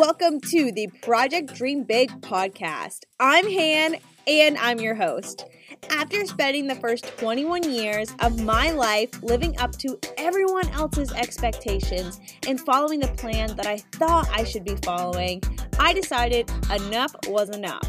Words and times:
welcome 0.00 0.40
to 0.40 0.72
the 0.72 0.86
Project 1.02 1.52
Dream 1.52 1.84
Big 1.84 2.08
podcast. 2.22 3.00
I'm 3.20 3.44
Han, 3.44 3.96
and 4.26 4.56
I'm 4.56 4.80
your 4.80 4.94
host. 4.94 5.44
After 5.90 6.24
spending 6.24 6.66
the 6.66 6.74
first 6.76 7.04
21 7.18 7.70
years 7.70 8.10
of 8.20 8.42
my 8.42 8.70
life 8.70 9.10
living 9.22 9.58
up 9.58 9.72
to 9.72 9.98
everyone 10.16 10.66
else's 10.70 11.12
expectations 11.12 12.18
and 12.48 12.58
following 12.58 13.00
the 13.00 13.08
plan 13.08 13.54
that 13.56 13.66
I 13.66 13.76
thought 13.76 14.26
I 14.32 14.44
should 14.44 14.64
be 14.64 14.76
following, 14.76 15.42
I 15.78 15.92
decided 15.92 16.50
enough 16.74 17.14
was 17.26 17.50
enough. 17.50 17.86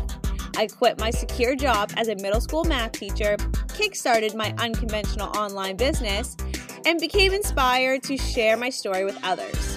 I 0.57 0.67
quit 0.67 0.99
my 0.99 1.11
secure 1.11 1.55
job 1.55 1.93
as 1.95 2.09
a 2.09 2.15
middle 2.15 2.41
school 2.41 2.65
math 2.65 2.91
teacher, 2.91 3.37
kickstarted 3.67 4.35
my 4.35 4.53
unconventional 4.57 5.29
online 5.37 5.77
business, 5.77 6.35
and 6.85 6.99
became 6.99 7.31
inspired 7.31 8.03
to 8.03 8.17
share 8.17 8.57
my 8.57 8.69
story 8.69 9.05
with 9.05 9.17
others. 9.23 9.70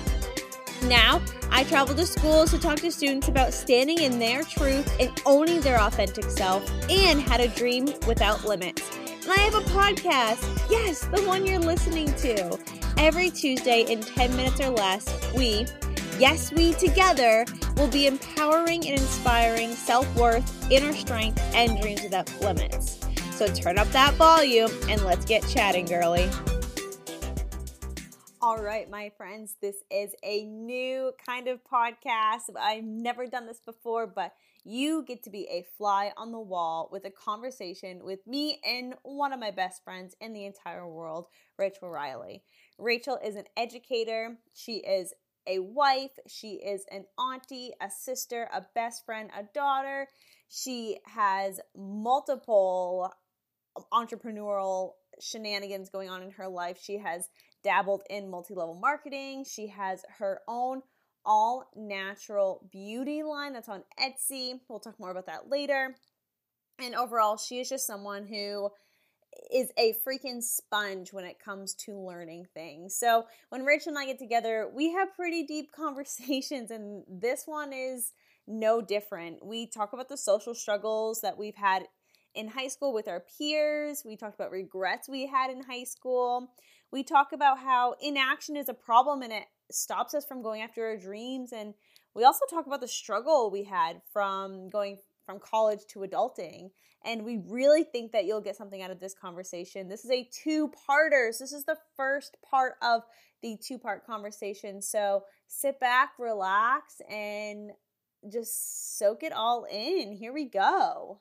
Now, 0.89 1.23
I 1.51 1.65
travel 1.65 1.95
to 1.95 2.07
schools 2.07 2.51
to 2.51 2.59
talk 2.59 2.77
to 2.81 2.93
students 2.93 3.29
about 3.29 3.55
standing 3.55 4.03
in 4.03 4.19
their 4.19 4.43
truth 4.43 4.95
and 5.01 5.11
owning 5.25 5.61
their 5.61 5.81
authentic 5.81 6.25
self 6.25 6.71
and 6.91 7.23
how 7.23 7.39
to 7.39 7.49
dream 7.49 7.87
without 8.07 8.45
limits. 8.45 8.83
And 9.23 9.33
I 9.33 9.39
have 9.39 9.55
a 9.55 9.61
podcast. 9.61 10.71
Yes, 10.71 11.07
the 11.07 11.23
one 11.23 11.47
you're 11.47 11.59
listening 11.59 12.13
to. 12.17 12.59
Every 12.99 13.31
Tuesday 13.31 13.91
in 13.91 14.03
10 14.03 14.37
minutes 14.37 14.61
or 14.61 14.69
less, 14.69 15.09
we, 15.35 15.67
yes, 16.19 16.53
we 16.53 16.75
together, 16.75 17.47
will 17.77 17.89
be 17.89 18.07
empowering 18.07 18.87
and 18.87 19.01
inspiring 19.01 19.73
self 19.73 20.15
worth, 20.17 20.71
inner 20.71 20.93
strength, 20.93 21.41
and 21.55 21.81
dreams 21.81 22.03
without 22.03 22.31
limits. 22.43 22.99
So 23.33 23.47
turn 23.47 23.79
up 23.79 23.89
that 23.89 24.15
volume 24.15 24.71
and 24.89 25.03
let's 25.03 25.25
get 25.25 25.47
chatting, 25.49 25.87
girly. 25.87 26.29
All 28.45 28.59
right, 28.59 28.91
my 28.91 29.11
friends, 29.17 29.57
this 29.63 29.77
is 29.91 30.15
a 30.23 30.45
new 30.45 31.13
kind 31.27 31.49
of 31.49 31.61
podcast. 31.65 32.55
I've 32.61 32.85
never 32.85 33.27
done 33.27 33.47
this 33.47 33.61
before, 33.65 34.07
but 34.07 34.35
you 34.65 35.03
get 35.03 35.23
to 35.23 35.31
be 35.31 35.49
a 35.49 35.65
fly 35.79 36.13
on 36.19 36.31
the 36.31 36.39
wall 36.39 36.91
with 36.93 37.07
a 37.07 37.11
conversation 37.11 38.05
with 38.05 38.27
me 38.27 38.61
and 38.63 38.97
one 39.03 39.33
of 39.33 39.41
my 39.41 39.51
best 39.51 39.83
friends 39.83 40.15
in 40.21 40.35
the 40.35 40.45
entire 40.45 40.87
world, 40.87 41.29
Rachel 41.59 41.89
Riley. 41.89 42.43
Rachel 42.79 43.19
is 43.25 43.35
an 43.35 43.47
educator, 43.57 44.37
she 44.53 44.75
is 44.75 45.15
a 45.47 45.61
wife, 45.61 46.13
she 46.27 46.57
is 46.57 46.85
an 46.93 47.07
auntie, 47.19 47.71
a 47.81 47.89
sister, 47.91 48.51
a 48.53 48.63
best 48.75 49.07
friend, 49.07 49.31
a 49.35 49.45
daughter. 49.55 50.07
She 50.51 50.99
has 51.07 51.61
multiple 51.75 53.11
entrepreneurial 53.91 54.91
shenanigans 55.19 55.89
going 55.89 56.11
on 56.11 56.23
in 56.23 56.31
her 56.33 56.49
life. 56.49 56.79
She 56.83 56.99
has 56.99 57.29
dabbled 57.65 58.03
in 58.09 58.31
multi 58.31 58.55
level 58.55 58.75
marketing. 58.75 59.45
She 59.45 59.69
has 59.69 60.05
her 60.19 60.41
own 60.47 60.83
all 61.27 61.71
natural 61.75 62.69
beauty 62.71 63.23
line 63.23 63.55
that's 63.55 63.69
on 63.69 63.83
Etsy. 63.99 64.61
We'll 64.69 64.79
talk 64.79 65.01
more 65.01 65.11
about 65.11 65.27
that 65.27 65.49
later. 65.49 65.97
And 66.79 66.95
overall, 66.95 67.37
she 67.37 67.61
is 67.61 67.69
just 67.69 67.87
someone 67.87 68.27
who 68.27 68.71
is 69.53 69.71
a 69.79 69.95
freaking 70.07 70.43
sponge 70.43 71.13
when 71.13 71.25
it 71.25 71.39
comes 71.39 71.75
to 71.75 71.99
learning 71.99 72.47
things. 72.55 72.97
So, 72.97 73.27
when 73.49 73.65
Rachel 73.65 73.91
and 73.91 73.99
I 73.99 74.07
get 74.07 74.19
together, 74.19 74.71
we 74.73 74.93
have 74.93 75.15
pretty 75.15 75.45
deep 75.45 75.73
conversations, 75.77 76.71
and 76.71 77.05
this 77.09 77.45
one 77.47 77.73
is 77.73 78.13
no 78.47 78.83
different. 78.83 79.45
We 79.45 79.67
talk 79.67 79.93
about 79.93 80.09
the 80.09 80.17
social 80.17 80.55
struggles 80.55 81.21
that 81.23 81.39
we've 81.39 81.57
had 81.57 81.85
in 82.35 82.49
high 82.49 82.69
school 82.69 82.93
with 82.93 83.09
our 83.09 83.25
peers. 83.39 84.03
We 84.05 84.17
talked 84.17 84.35
about 84.35 84.51
regrets 84.51 85.09
we 85.09 85.27
had 85.27 85.51
in 85.51 85.63
high 85.63 85.85
school. 85.85 86.51
We 86.95 87.03
talk 87.03 87.33
about 87.33 87.59
how 87.59 87.97
inaction 88.01 88.57
is 88.57 88.69
a 88.69 88.73
problem 88.73 89.23
and 89.23 89.33
it 89.33 89.47
stops 89.69 90.15
us 90.15 90.25
from 90.25 90.43
going 90.43 90.63
after 90.63 90.87
our 90.87 90.97
dreams. 90.97 91.53
And 91.53 91.75
we 92.15 92.23
also 92.23 92.47
talk 92.49 92.69
about 92.69 92.81
the 92.81 92.87
struggle 92.87 93.51
we 93.51 93.65
had 93.65 94.01
from 94.13 94.71
going 94.71 94.99
from 95.27 95.41
college 95.41 95.81
to 95.89 96.05
adulting. 96.07 96.71
And 97.05 97.25
we 97.25 97.41
really 97.49 97.83
think 97.83 98.13
that 98.13 98.27
you'll 98.27 98.41
get 98.41 98.55
something 98.55 98.81
out 98.81 98.93
of 98.93 99.01
this 99.01 99.13
conversation. 99.13 99.89
This 99.89 100.05
is 100.05 100.11
a 100.13 100.29
two 100.33 100.71
parters. 100.87 101.41
This 101.41 101.53
is 101.53 101.65
the 101.65 101.79
first 101.97 102.37
part 102.49 102.75
of 102.81 103.03
the 103.43 103.59
two 103.61 103.77
part 103.77 104.07
conversation. 104.07 104.81
So 104.81 105.25
sit 105.49 105.81
back, 105.81 106.11
relax, 106.17 107.01
and 107.11 107.73
just 108.31 109.01
soak 109.01 109.25
it 109.25 109.33
all 109.33 109.67
in. 109.69 110.13
Here 110.13 110.33
we 110.33 110.49
go. 110.49 111.19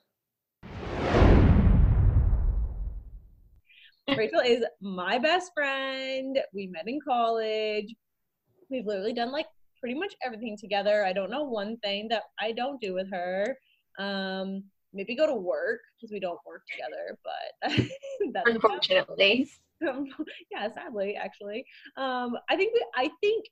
Rachel 4.17 4.39
is 4.39 4.63
my 4.81 5.17
best 5.17 5.51
friend. 5.53 6.39
We 6.53 6.67
met 6.67 6.87
in 6.87 6.99
college. 7.05 7.93
We've 8.69 8.85
literally 8.85 9.13
done 9.13 9.31
like 9.31 9.47
pretty 9.79 9.97
much 9.97 10.15
everything 10.23 10.57
together. 10.57 11.05
I 11.05 11.13
don't 11.13 11.29
know 11.29 11.43
one 11.43 11.77
thing 11.77 12.07
that 12.09 12.23
I 12.39 12.51
don't 12.51 12.79
do 12.79 12.93
with 12.93 13.11
her. 13.11 13.57
Um, 13.99 14.63
maybe 14.93 15.15
go 15.15 15.27
to 15.27 15.35
work 15.35 15.81
because 15.97 16.11
we 16.11 16.19
don't 16.19 16.39
work 16.45 16.63
together, 16.71 17.17
but 17.23 17.81
that's 18.33 18.49
unfortunately. 18.49 19.49
yeah, 20.51 20.71
sadly, 20.73 21.15
actually. 21.15 21.65
Um, 21.97 22.37
I 22.49 22.55
think 22.55 22.73
we, 22.73 22.85
I 22.95 23.09
think 23.21 23.45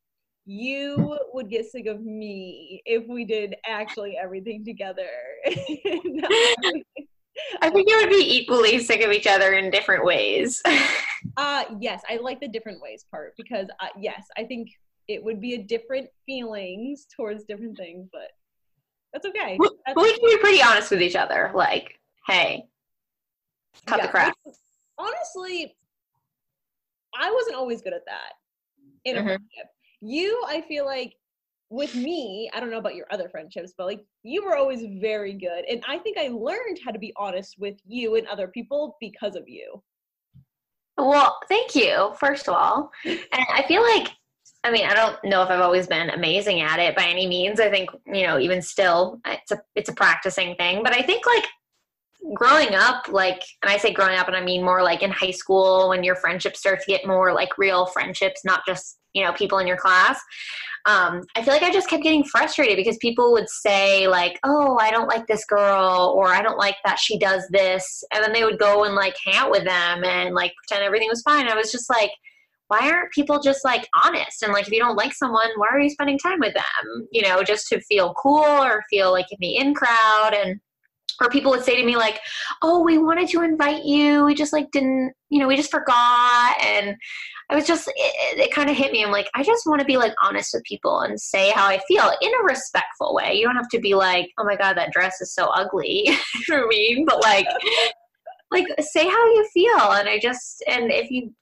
you 0.45 1.17
would 1.33 1.49
get 1.49 1.65
sick 1.65 1.85
of 1.85 2.01
me 2.01 2.81
if 2.85 3.07
we 3.07 3.25
did 3.25 3.55
actually 3.65 4.17
everything 4.21 4.65
together. 4.65 5.09
I 7.61 7.69
think 7.69 7.89
you 7.89 7.97
would 7.97 8.09
be 8.09 8.37
equally 8.37 8.79
sick 8.79 9.01
of 9.01 9.11
each 9.11 9.27
other 9.27 9.53
in 9.53 9.71
different 9.71 10.05
ways. 10.05 10.61
uh 11.37 11.65
yes, 11.79 12.01
I 12.09 12.17
like 12.17 12.39
the 12.39 12.47
different 12.47 12.81
ways 12.81 13.05
part 13.09 13.33
because 13.37 13.67
uh, 13.79 13.87
yes, 13.97 14.25
I 14.37 14.43
think 14.43 14.69
it 15.07 15.23
would 15.23 15.41
be 15.41 15.55
a 15.55 15.63
different 15.63 16.07
feelings 16.25 17.07
towards 17.15 17.43
different 17.45 17.77
things, 17.77 18.07
but 18.11 18.29
that's 19.13 19.25
okay. 19.25 19.57
That's 19.85 19.95
we 19.95 20.17
can 20.17 20.29
be 20.29 20.37
pretty 20.37 20.61
honest 20.61 20.91
with 20.91 21.01
each 21.01 21.15
other. 21.15 21.51
Like, 21.53 21.99
hey, 22.27 22.65
cut 23.85 23.99
yeah, 23.99 24.05
the 24.05 24.11
crap. 24.11 24.37
Honestly, 24.97 25.75
I 27.19 27.31
wasn't 27.31 27.57
always 27.57 27.81
good 27.81 27.93
at 27.93 28.05
that 28.05 28.33
in 29.05 29.15
mm-hmm. 29.15 29.25
friendship. 29.25 29.67
You, 30.01 30.43
I 30.47 30.61
feel 30.61 30.85
like 30.85 31.15
with 31.71 31.95
me, 31.95 32.51
I 32.53 32.59
don't 32.59 32.69
know 32.69 32.77
about 32.77 32.95
your 32.95 33.07
other 33.11 33.29
friendships, 33.29 33.73
but 33.77 33.87
like 33.87 34.03
you 34.23 34.43
were 34.43 34.57
always 34.57 34.83
very 34.99 35.33
good. 35.33 35.63
And 35.69 35.81
I 35.87 35.97
think 35.97 36.17
I 36.17 36.27
learned 36.27 36.79
how 36.83 36.91
to 36.91 36.99
be 36.99 37.13
honest 37.15 37.55
with 37.57 37.77
you 37.87 38.15
and 38.15 38.27
other 38.27 38.49
people 38.49 38.97
because 38.99 39.37
of 39.37 39.47
you. 39.47 39.81
Well, 40.97 41.39
thank 41.47 41.73
you, 41.73 42.11
first 42.19 42.47
of 42.47 42.55
all. 42.55 42.91
And 43.05 43.45
I 43.53 43.63
feel 43.67 43.81
like, 43.81 44.09
I 44.65 44.71
mean, 44.71 44.85
I 44.85 44.93
don't 44.93 45.17
know 45.23 45.41
if 45.41 45.49
I've 45.49 45.61
always 45.61 45.87
been 45.87 46.09
amazing 46.09 46.59
at 46.59 46.79
it 46.79 46.95
by 46.95 47.05
any 47.05 47.25
means. 47.25 47.61
I 47.61 47.69
think, 47.69 47.89
you 48.05 48.27
know, 48.27 48.37
even 48.37 48.61
still, 48.61 49.21
it's 49.25 49.51
a, 49.51 49.61
it's 49.75 49.89
a 49.89 49.93
practicing 49.93 50.55
thing. 50.55 50.83
But 50.83 50.93
I 50.93 51.01
think 51.01 51.25
like 51.25 51.45
growing 52.35 52.75
up, 52.75 53.07
like, 53.07 53.41
and 53.63 53.71
I 53.71 53.77
say 53.77 53.93
growing 53.93 54.19
up, 54.19 54.27
and 54.27 54.35
I 54.35 54.43
mean 54.43 54.63
more 54.63 54.83
like 54.83 55.01
in 55.03 55.09
high 55.09 55.31
school 55.31 55.89
when 55.89 56.03
your 56.03 56.15
friendships 56.15 56.59
start 56.59 56.81
to 56.81 56.85
get 56.85 57.07
more 57.07 57.33
like 57.33 57.57
real 57.57 57.85
friendships, 57.85 58.41
not 58.43 58.61
just 58.67 58.97
you 59.13 59.23
know 59.23 59.33
people 59.33 59.59
in 59.59 59.67
your 59.67 59.77
class. 59.77 60.19
Um, 60.87 61.21
i 61.35 61.43
feel 61.43 61.53
like 61.53 61.61
i 61.61 61.71
just 61.71 61.87
kept 61.87 62.01
getting 62.01 62.23
frustrated 62.23 62.75
because 62.75 62.97
people 62.97 63.33
would 63.33 63.47
say 63.47 64.07
like 64.07 64.39
oh 64.43 64.79
i 64.81 64.89
don't 64.89 65.07
like 65.07 65.27
this 65.27 65.45
girl 65.45 66.11
or 66.17 66.29
i 66.29 66.41
don't 66.41 66.57
like 66.57 66.77
that 66.83 66.97
she 66.97 67.19
does 67.19 67.47
this 67.51 68.03
and 68.11 68.23
then 68.23 68.33
they 68.33 68.43
would 68.43 68.57
go 68.57 68.85
and 68.85 68.95
like 68.95 69.15
hang 69.23 69.35
out 69.35 69.51
with 69.51 69.63
them 69.63 70.03
and 70.03 70.33
like 70.33 70.53
pretend 70.55 70.83
everything 70.83 71.07
was 71.07 71.21
fine. 71.21 71.47
I 71.47 71.55
was 71.55 71.71
just 71.71 71.87
like 71.87 72.09
why 72.67 72.89
aren't 72.89 73.11
people 73.11 73.41
just 73.41 73.65
like 73.65 73.85
honest? 74.01 74.43
And 74.43 74.53
like 74.53 74.65
if 74.65 74.71
you 74.71 74.79
don't 74.79 74.95
like 74.95 75.13
someone 75.13 75.49
why 75.57 75.67
are 75.71 75.79
you 75.79 75.89
spending 75.89 76.17
time 76.17 76.39
with 76.39 76.53
them? 76.53 77.07
You 77.11 77.21
know 77.21 77.43
just 77.43 77.67
to 77.67 77.81
feel 77.81 78.15
cool 78.15 78.43
or 78.43 78.81
feel 78.89 79.11
like 79.11 79.27
in 79.31 79.37
the 79.39 79.57
in 79.57 79.75
crowd 79.75 80.33
and 80.33 80.59
or 81.21 81.29
people 81.29 81.51
would 81.51 81.63
say 81.63 81.75
to 81.75 81.85
me 81.85 81.95
like 81.95 82.19
oh 82.61 82.83
we 82.83 82.97
wanted 82.97 83.27
to 83.29 83.41
invite 83.41 83.83
you 83.83 84.25
we 84.25 84.33
just 84.33 84.53
like 84.53 84.69
didn't 84.71 85.13
you 85.29 85.39
know 85.39 85.47
we 85.47 85.55
just 85.55 85.71
forgot 85.71 86.61
and 86.61 86.97
I 87.51 87.55
was 87.55 87.67
just, 87.67 87.89
it, 87.89 88.39
it 88.39 88.51
kind 88.53 88.69
of 88.69 88.77
hit 88.77 88.93
me. 88.93 89.03
I'm 89.03 89.11
like, 89.11 89.29
I 89.35 89.43
just 89.43 89.67
want 89.67 89.81
to 89.81 89.85
be 89.85 89.97
like 89.97 90.13
honest 90.23 90.53
with 90.53 90.63
people 90.63 91.01
and 91.01 91.19
say 91.19 91.51
how 91.51 91.67
I 91.67 91.79
feel 91.85 92.09
in 92.21 92.31
a 92.33 92.43
respectful 92.45 93.13
way. 93.13 93.33
You 93.33 93.45
don't 93.45 93.57
have 93.57 93.67
to 93.69 93.79
be 93.79 93.93
like, 93.93 94.29
oh 94.37 94.45
my 94.45 94.55
God, 94.55 94.77
that 94.77 94.93
dress 94.93 95.19
is 95.19 95.35
so 95.35 95.47
ugly 95.47 96.07
for 96.45 96.65
me, 96.67 97.03
but 97.05 97.21
like, 97.21 97.45
like 98.51 98.65
say 98.79 99.05
how 99.05 99.25
you 99.25 99.49
feel. 99.53 99.91
And 99.91 100.07
I 100.07 100.17
just, 100.17 100.63
and 100.65 100.91
if 100.91 101.11
you 101.11 101.33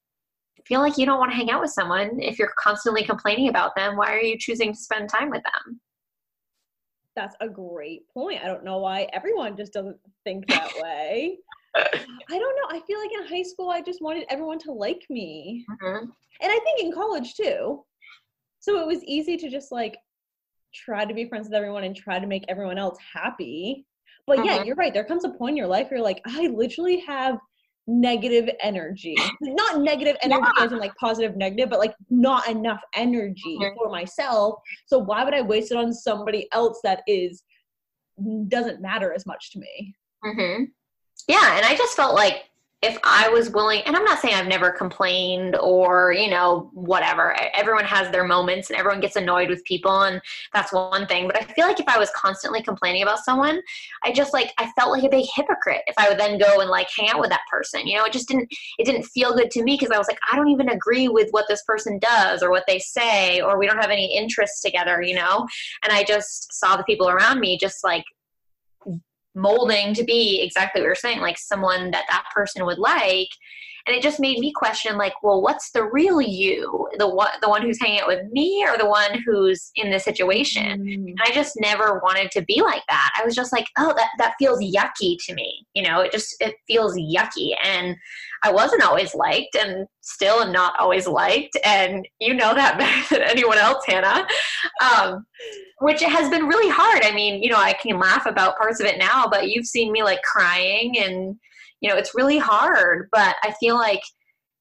feel 0.65 0.79
like 0.79 0.97
you 0.97 1.05
don't 1.05 1.19
want 1.19 1.29
to 1.31 1.37
hang 1.37 1.51
out 1.51 1.61
with 1.61 1.71
someone, 1.71 2.19
if 2.19 2.39
you're 2.39 2.53
constantly 2.57 3.03
complaining 3.03 3.49
about 3.49 3.75
them, 3.75 3.95
why 3.95 4.11
are 4.11 4.21
you 4.21 4.35
choosing 4.35 4.73
to 4.73 4.79
spend 4.79 5.09
time 5.09 5.29
with 5.29 5.43
them? 5.43 5.79
That's 7.19 7.35
a 7.41 7.49
great 7.49 8.07
point. 8.13 8.39
I 8.41 8.47
don't 8.47 8.63
know 8.63 8.77
why 8.77 9.05
everyone 9.11 9.57
just 9.57 9.73
doesn't 9.73 9.97
think 10.23 10.47
that 10.47 10.71
way. 10.81 11.37
I 11.75 11.89
don't 12.29 12.55
know. 12.55 12.69
I 12.69 12.81
feel 12.87 12.97
like 12.97 13.11
in 13.11 13.27
high 13.27 13.43
school, 13.43 13.69
I 13.69 13.81
just 13.81 14.01
wanted 14.01 14.23
everyone 14.29 14.57
to 14.59 14.71
like 14.71 15.05
me. 15.09 15.65
Mm-hmm. 15.69 16.05
And 16.05 16.11
I 16.41 16.59
think 16.59 16.79
in 16.79 16.93
college 16.93 17.35
too. 17.35 17.83
So 18.61 18.79
it 18.79 18.87
was 18.87 19.03
easy 19.03 19.35
to 19.35 19.49
just 19.49 19.69
like 19.69 19.97
try 20.73 21.03
to 21.03 21.13
be 21.13 21.27
friends 21.27 21.47
with 21.49 21.55
everyone 21.55 21.83
and 21.83 21.93
try 21.93 22.19
to 22.19 22.25
make 22.25 22.45
everyone 22.47 22.77
else 22.77 22.97
happy. 23.13 23.85
But 24.25 24.37
mm-hmm. 24.37 24.47
yeah, 24.47 24.63
you're 24.63 24.77
right. 24.77 24.93
There 24.93 25.03
comes 25.03 25.25
a 25.25 25.29
point 25.29 25.51
in 25.51 25.57
your 25.57 25.67
life 25.67 25.89
where 25.89 25.97
you're 25.97 26.05
like, 26.05 26.21
I 26.25 26.47
literally 26.47 27.01
have 27.01 27.37
negative 27.89 28.49
energy. 28.61 29.15
not 29.41 29.81
negative 29.81 30.15
energy 30.21 30.47
yeah. 30.57 30.63
as 30.63 30.71
in 30.71 30.77
like 30.77 30.95
positive, 30.95 31.35
negative, 31.35 31.69
but 31.69 31.79
like 31.79 31.95
not 32.09 32.47
enough 32.47 32.81
energy 32.93 33.57
for 33.75 33.89
myself. 33.89 34.61
So 34.85 34.99
why 34.99 35.23
would 35.23 35.33
I 35.33 35.41
waste 35.41 35.71
it 35.71 35.77
on 35.77 35.91
somebody 35.91 36.47
else 36.51 36.79
that 36.83 37.01
is 37.07 37.43
doesn't 38.47 38.81
matter 38.81 39.13
as 39.13 39.25
much 39.25 39.51
to 39.51 39.59
me? 39.59 39.95
Mm-hmm. 40.23 40.65
Yeah, 41.27 41.57
and 41.57 41.65
I 41.65 41.75
just 41.75 41.95
felt 41.95 42.15
like 42.15 42.48
if 42.81 42.97
I 43.03 43.27
was 43.27 43.49
willing, 43.49 43.81
and 43.85 43.95
I'm 43.95 44.05
not 44.05 44.19
saying 44.19 44.35
I've 44.35 44.47
never 44.47 44.71
complained 44.71 45.57
or, 45.57 46.13
you 46.13 46.29
know, 46.29 46.69
whatever. 46.73 47.35
Everyone 47.53 47.83
has 47.83 48.09
their 48.09 48.23
moments 48.23 48.69
and 48.69 48.79
everyone 48.79 49.01
gets 49.01 49.17
annoyed 49.17 49.49
with 49.49 49.63
people, 49.65 50.03
and 50.03 50.21
that's 50.53 50.71
one 50.71 51.05
thing. 51.05 51.27
But 51.27 51.35
I 51.35 51.43
feel 51.43 51.67
like 51.67 51.81
if 51.81 51.89
I 51.89 51.97
was 51.97 52.09
constantly 52.15 52.63
complaining 52.63 53.01
about 53.03 53.19
someone, 53.19 53.61
I 54.03 54.13
just 54.13 54.31
like, 54.31 54.53
I 54.57 54.71
felt 54.77 54.91
like 54.91 55.03
a 55.03 55.09
big 55.09 55.25
hypocrite 55.35 55.81
if 55.87 55.95
I 55.97 56.07
would 56.07 56.17
then 56.17 56.37
go 56.37 56.61
and 56.61 56.69
like 56.69 56.87
hang 56.97 57.09
out 57.09 57.19
with 57.19 57.31
that 57.31 57.41
person. 57.51 57.85
You 57.85 57.97
know, 57.97 58.05
it 58.05 58.13
just 58.13 58.29
didn't, 58.29 58.47
it 58.77 58.85
didn't 58.85 59.03
feel 59.03 59.35
good 59.35 59.51
to 59.51 59.63
me 59.63 59.75
because 59.77 59.91
I 59.91 59.97
was 59.97 60.07
like, 60.07 60.19
I 60.31 60.37
don't 60.37 60.49
even 60.49 60.69
agree 60.69 61.09
with 61.09 61.27
what 61.31 61.45
this 61.49 61.63
person 61.63 61.99
does 61.99 62.41
or 62.41 62.49
what 62.49 62.63
they 62.65 62.79
say, 62.79 63.41
or 63.41 63.59
we 63.59 63.67
don't 63.67 63.81
have 63.81 63.91
any 63.91 64.17
interests 64.17 64.61
together, 64.61 65.01
you 65.01 65.15
know? 65.15 65.45
And 65.83 65.91
I 65.91 66.05
just 66.05 66.53
saw 66.53 66.77
the 66.77 66.83
people 66.83 67.09
around 67.09 67.41
me 67.41 67.57
just 67.57 67.83
like 67.83 68.05
molding 69.39 69.93
to 69.93 70.03
be 70.03 70.41
exactly 70.41 70.81
what 70.81 70.85
you're 70.85 70.95
saying, 70.95 71.19
like 71.19 71.37
someone 71.37 71.91
that 71.91 72.05
that 72.09 72.25
person 72.33 72.65
would 72.65 72.79
like. 72.79 73.29
And 73.85 73.95
it 73.95 74.03
just 74.03 74.19
made 74.19 74.39
me 74.39 74.51
question, 74.51 74.97
like, 74.97 75.13
well, 75.23 75.41
what's 75.41 75.71
the 75.71 75.83
real 75.83 76.21
you? 76.21 76.87
The 76.97 77.07
one, 77.07 77.31
the 77.41 77.49
one 77.49 77.61
who's 77.61 77.79
hanging 77.79 78.01
out 78.01 78.07
with 78.07 78.25
me, 78.31 78.65
or 78.67 78.77
the 78.77 78.87
one 78.87 79.21
who's 79.25 79.71
in 79.75 79.91
the 79.91 79.99
situation? 79.99 80.85
Mm. 80.85 80.93
And 80.93 81.19
I 81.23 81.31
just 81.31 81.59
never 81.59 81.99
wanted 82.03 82.31
to 82.31 82.41
be 82.43 82.61
like 82.61 82.83
that. 82.89 83.11
I 83.17 83.25
was 83.25 83.35
just 83.35 83.51
like, 83.51 83.67
oh, 83.77 83.93
that 83.95 84.09
that 84.17 84.33
feels 84.39 84.59
yucky 84.59 85.17
to 85.25 85.33
me. 85.33 85.65
You 85.73 85.83
know, 85.83 86.01
it 86.01 86.11
just 86.11 86.35
it 86.39 86.55
feels 86.67 86.95
yucky. 86.95 87.53
And 87.63 87.95
I 88.43 88.51
wasn't 88.51 88.83
always 88.83 89.15
liked, 89.15 89.55
and 89.55 89.87
still 90.01 90.41
am 90.41 90.51
not 90.51 90.79
always 90.79 91.07
liked. 91.07 91.57
And 91.63 92.07
you 92.19 92.33
know 92.33 92.53
that 92.53 92.77
better 93.09 93.15
than 93.15 93.29
anyone 93.29 93.57
else, 93.57 93.83
Hannah. 93.85 94.27
Um, 94.81 95.25
which 95.79 96.01
has 96.01 96.29
been 96.29 96.45
really 96.45 96.69
hard. 96.69 97.03
I 97.03 97.11
mean, 97.13 97.41
you 97.41 97.49
know, 97.49 97.57
I 97.57 97.73
can 97.73 97.99
laugh 97.99 98.25
about 98.25 98.57
parts 98.57 98.79
of 98.79 98.85
it 98.85 98.97
now, 98.97 99.27
but 99.29 99.49
you've 99.49 99.65
seen 99.65 99.91
me 99.91 100.03
like 100.03 100.21
crying 100.23 100.97
and, 100.99 101.37
you 101.81 101.89
know, 101.89 101.95
it's 101.95 102.15
really 102.15 102.37
hard, 102.37 103.07
but 103.11 103.35
I 103.43 103.53
feel 103.59 103.75
like 103.75 104.01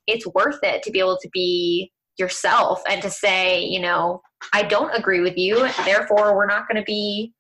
it's 0.07 0.27
worth 0.29 0.59
it 0.63 0.83
to 0.83 0.91
be 0.91 0.99
able 0.99 1.19
to 1.21 1.29
be 1.33 1.91
yourself 2.19 2.83
and 2.89 3.01
to 3.03 3.11
say, 3.11 3.63
you 3.63 3.81
know, 3.81 4.21
I 4.53 4.63
don't 4.63 4.95
agree 4.95 5.21
with 5.21 5.37
you, 5.37 5.69
therefore 5.85 6.37
we're 6.37 6.47
not 6.47 6.69
going 6.69 6.81
to 6.81 6.85
be, 6.85 7.33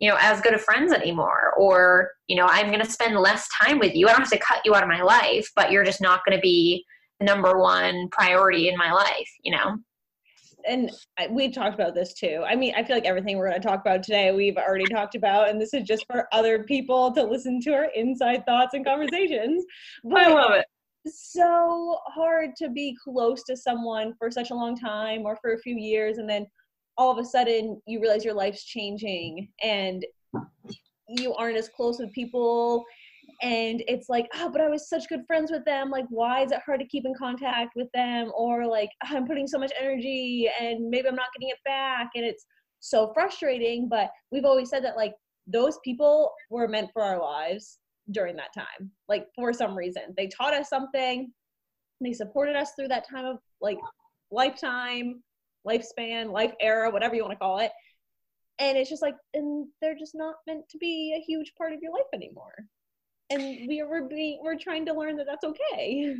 you 0.00 0.08
know, 0.08 0.16
as 0.20 0.40
good 0.40 0.54
of 0.54 0.62
friends 0.62 0.92
anymore. 0.92 1.52
Or, 1.56 2.10
you 2.26 2.36
know, 2.36 2.46
I'm 2.48 2.66
going 2.66 2.82
to 2.84 2.90
spend 2.90 3.16
less 3.16 3.48
time 3.60 3.78
with 3.78 3.94
you. 3.94 4.08
I 4.08 4.12
don't 4.12 4.20
have 4.20 4.30
to 4.30 4.38
cut 4.38 4.60
you 4.64 4.74
out 4.74 4.82
of 4.82 4.88
my 4.88 5.02
life, 5.02 5.48
but 5.54 5.70
you're 5.70 5.84
just 5.84 6.00
not 6.00 6.22
going 6.26 6.36
to 6.36 6.42
be 6.42 6.84
the 7.20 7.26
number 7.26 7.58
one 7.58 8.08
priority 8.10 8.68
in 8.68 8.76
my 8.76 8.92
life, 8.92 9.28
you 9.42 9.54
know? 9.54 9.76
And 10.66 10.90
we 11.30 11.50
talked 11.50 11.74
about 11.74 11.94
this 11.94 12.14
too. 12.14 12.42
I 12.46 12.54
mean, 12.54 12.74
I 12.76 12.84
feel 12.84 12.96
like 12.96 13.04
everything 13.04 13.36
we're 13.36 13.48
going 13.48 13.60
to 13.60 13.66
talk 13.66 13.80
about 13.80 14.02
today, 14.02 14.32
we've 14.32 14.56
already 14.56 14.86
talked 14.86 15.14
about, 15.14 15.48
and 15.48 15.60
this 15.60 15.74
is 15.74 15.84
just 15.84 16.06
for 16.06 16.28
other 16.32 16.64
people 16.64 17.12
to 17.12 17.22
listen 17.22 17.60
to 17.62 17.72
our 17.72 17.88
inside 17.94 18.44
thoughts 18.46 18.74
and 18.74 18.84
conversations. 18.84 19.64
But 20.02 20.22
I 20.22 20.32
love 20.32 20.52
it. 20.52 20.66
So 21.06 21.98
hard 22.06 22.56
to 22.56 22.70
be 22.70 22.96
close 23.02 23.42
to 23.44 23.56
someone 23.56 24.14
for 24.18 24.30
such 24.30 24.50
a 24.50 24.54
long 24.54 24.76
time 24.76 25.22
or 25.22 25.36
for 25.36 25.52
a 25.52 25.58
few 25.58 25.76
years, 25.76 26.18
and 26.18 26.28
then 26.28 26.46
all 26.96 27.10
of 27.10 27.18
a 27.18 27.24
sudden 27.24 27.80
you 27.86 28.00
realize 28.00 28.24
your 28.24 28.34
life's 28.34 28.64
changing 28.64 29.48
and 29.62 30.04
you 31.08 31.34
aren't 31.34 31.56
as 31.56 31.68
close 31.68 31.98
with 31.98 32.12
people 32.12 32.84
and 33.42 33.82
it's 33.86 34.08
like 34.08 34.26
oh 34.34 34.50
but 34.50 34.60
i 34.60 34.68
was 34.68 34.88
such 34.88 35.08
good 35.08 35.24
friends 35.26 35.50
with 35.50 35.64
them 35.64 35.90
like 35.90 36.06
why 36.08 36.42
is 36.42 36.52
it 36.52 36.60
hard 36.64 36.80
to 36.80 36.86
keep 36.86 37.04
in 37.04 37.14
contact 37.14 37.72
with 37.76 37.88
them? 37.94 38.30
Or 38.36 38.66
like 38.66 38.90
ah, 39.04 39.16
i'm 39.16 39.26
putting 39.26 39.46
so 39.46 39.58
much 39.58 39.72
energy 39.80 40.50
and 40.60 40.88
maybe 40.88 41.08
i'm 41.08 41.14
not 41.14 41.32
getting 41.34 41.50
it 41.50 41.58
back 41.64 42.10
and 42.14 42.24
it's 42.24 42.46
so 42.80 43.12
frustrating 43.14 43.88
but 43.88 44.10
we've 44.30 44.44
always 44.44 44.68
said 44.68 44.84
that 44.84 44.96
like 44.96 45.14
those 45.46 45.78
people 45.84 46.32
were 46.50 46.68
meant 46.68 46.90
for 46.92 47.02
our 47.02 47.20
lives 47.20 47.78
during 48.10 48.36
that 48.36 48.52
time 48.54 48.90
like 49.08 49.26
for 49.34 49.52
some 49.52 49.76
reason. 49.76 50.02
They 50.16 50.28
taught 50.28 50.54
us 50.54 50.68
something 50.68 51.32
they 52.00 52.12
supported 52.12 52.56
us 52.56 52.72
through 52.76 52.88
that 52.88 53.08
time 53.08 53.24
of 53.24 53.38
like 53.60 53.78
lifetime 54.30 55.22
lifespan 55.66 56.30
life 56.30 56.52
era 56.60 56.90
whatever 56.90 57.14
you 57.14 57.22
want 57.22 57.32
to 57.32 57.38
call 57.38 57.58
it 57.58 57.70
and 58.58 58.76
it's 58.76 58.90
just 58.90 59.02
like 59.02 59.14
and 59.32 59.66
they're 59.80 59.96
just 59.98 60.14
not 60.14 60.34
meant 60.46 60.68
to 60.68 60.78
be 60.78 61.14
a 61.16 61.24
huge 61.24 61.52
part 61.56 61.72
of 61.72 61.80
your 61.82 61.92
life 61.92 62.02
anymore 62.12 62.54
and 63.34 63.68
we 63.68 63.82
were 63.82 64.02
being 64.02 64.40
we're 64.42 64.58
trying 64.58 64.86
to 64.86 64.92
learn 64.92 65.16
that 65.16 65.26
that's 65.26 65.44
okay. 65.44 66.16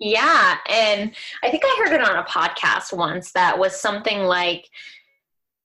Yeah 0.00 0.58
and 0.68 1.12
i 1.42 1.50
think 1.50 1.64
i 1.64 1.84
heard 1.84 1.92
it 1.92 2.08
on 2.08 2.16
a 2.16 2.24
podcast 2.24 2.96
once 2.96 3.32
that 3.32 3.58
was 3.58 3.74
something 3.74 4.20
like 4.20 4.68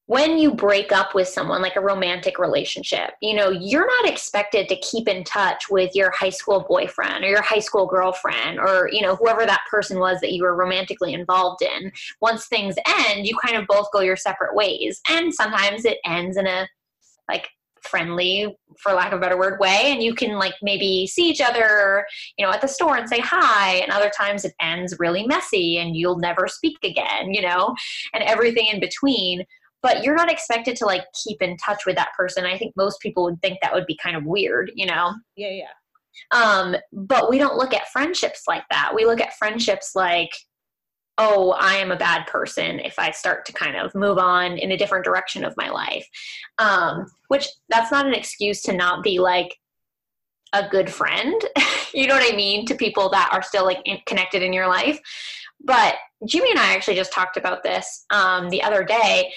when 0.08 0.38
you 0.38 0.54
break 0.54 0.92
up 0.92 1.16
with 1.16 1.28
someone 1.28 1.62
like 1.62 1.76
a 1.76 1.82
romantic 1.82 2.40
relationship 2.40 3.12
you 3.22 3.36
know 3.36 3.52
you're 3.52 3.86
not 3.86 4.12
expected 4.12 4.68
to 4.68 4.76
keep 4.78 5.08
in 5.08 5.24
touch 5.24 5.70
with 5.70 5.96
your 5.96 6.10
high 6.12 6.32
school 6.32 6.66
boyfriend 6.68 7.24
or 7.24 7.30
your 7.30 7.44
high 7.44 7.60
school 7.60 7.86
girlfriend 7.86 8.60
or 8.60 8.90
you 8.92 9.02
know 9.02 9.16
whoever 9.16 9.46
that 9.46 9.62
person 9.70 10.00
was 10.00 10.20
that 10.20 10.34
you 10.34 10.42
were 10.44 10.56
romantically 10.56 11.14
involved 11.14 11.62
in. 11.62 11.92
Once 12.22 12.48
things 12.48 12.76
end 13.06 13.28
you 13.28 13.38
kind 13.38 13.56
of 13.56 13.68
both 13.68 13.88
go 13.94 14.02
your 14.02 14.18
separate 14.18 14.56
ways. 14.56 15.00
And 15.10 15.34
sometimes 15.34 15.86
it 15.86 16.00
ends 16.06 16.38
in 16.38 16.48
a 16.48 16.68
like 17.30 17.48
friendly 17.84 18.56
for 18.82 18.94
lack 18.94 19.12
of 19.12 19.20
a 19.20 19.22
better 19.22 19.38
word 19.38 19.60
way. 19.60 19.92
And 19.92 20.02
you 20.02 20.16
can 20.16 20.38
like 20.38 20.56
maybe 20.62 21.08
see 21.08 21.30
each 21.30 21.42
other 21.42 22.06
you 22.38 22.46
know 22.46 22.52
at 22.52 22.62
the 22.62 22.68
store 22.68 22.98
and 22.98 23.08
say 23.08 23.20
hi. 23.20 23.76
And 23.76 23.92
other 23.92 24.10
times 24.10 24.46
it 24.46 24.54
ends 24.62 24.96
really 25.00 25.26
messy 25.26 25.78
and 25.78 25.96
you'll 25.96 26.20
never 26.20 26.48
speak 26.48 26.78
again 26.84 27.34
you 27.34 27.42
know 27.42 27.76
and 28.14 28.24
everything 28.24 28.68
in 28.68 28.80
between. 28.80 29.44
But 29.82 30.04
you're 30.04 30.16
not 30.16 30.32
expected 30.32 30.78
to 30.78 30.86
like 30.86 31.04
keep 31.24 31.42
in 31.42 31.58
touch 31.58 31.86
with 31.86 31.98
that 31.98 32.14
person. 32.18 32.46
I 32.46 32.58
think 32.58 32.74
most 32.78 33.02
people 33.02 33.26
would 33.26 33.42
think 33.42 33.60
that 33.62 33.74
would 33.74 33.86
be 33.86 33.98
kind 34.02 34.16
of 34.16 34.26
weird 34.26 34.72
you 34.76 34.86
know? 34.86 35.14
Yeah 35.36 35.50
yeah. 35.52 35.74
Um 36.32 36.76
but 36.92 37.30
we 37.30 37.38
don't 37.38 37.58
look 37.58 37.74
at 37.74 37.90
friendships 37.90 38.44
like 38.48 38.64
that. 38.72 38.94
We 38.96 39.06
look 39.06 39.22
at 39.22 39.38
friendships 39.38 39.92
like 39.96 40.32
oh, 41.18 41.52
I 41.52 41.76
am 41.76 41.92
a 41.92 41.98
bad 41.98 42.26
person 42.28 42.80
if 42.80 42.98
I 42.98 43.12
start 43.12 43.46
to 43.46 43.54
kind 43.54 43.76
of 43.76 43.94
move 43.94 44.18
on 44.18 44.58
in 44.58 44.72
a 44.72 44.78
different 44.78 45.06
direction 45.06 45.44
of 45.44 45.56
my 45.58 45.70
life. 45.70 46.08
Um, 46.58 47.06
which 47.28 47.48
that's 47.70 47.92
not 47.92 48.08
an 48.08 48.14
excuse 48.14 48.62
to 48.64 48.74
not 48.74 49.04
be 49.04 49.20
like 49.20 49.56
a 50.54 50.68
good 50.68 50.90
friend, 50.90 51.42
you 51.94 52.08
know 52.08 52.16
what 52.16 52.32
I 52.32 52.36
mean, 52.36 52.66
to 52.68 52.76
people 52.76 53.10
that 53.10 53.30
are 53.32 53.42
still 53.42 53.66
like 53.66 53.82
in, 53.86 53.98
connected 54.06 54.42
in 54.42 54.54
your 54.54 54.68
life. 54.68 55.00
But 55.64 55.96
Jimmy 56.28 56.52
and 56.52 56.60
I 56.60 56.74
actually 56.74 56.96
just 56.96 57.14
talked 57.14 57.38
about 57.38 57.64
this 57.64 58.06
um, 58.12 58.50
the 58.50 58.62
other 58.64 58.84
day 58.84 59.32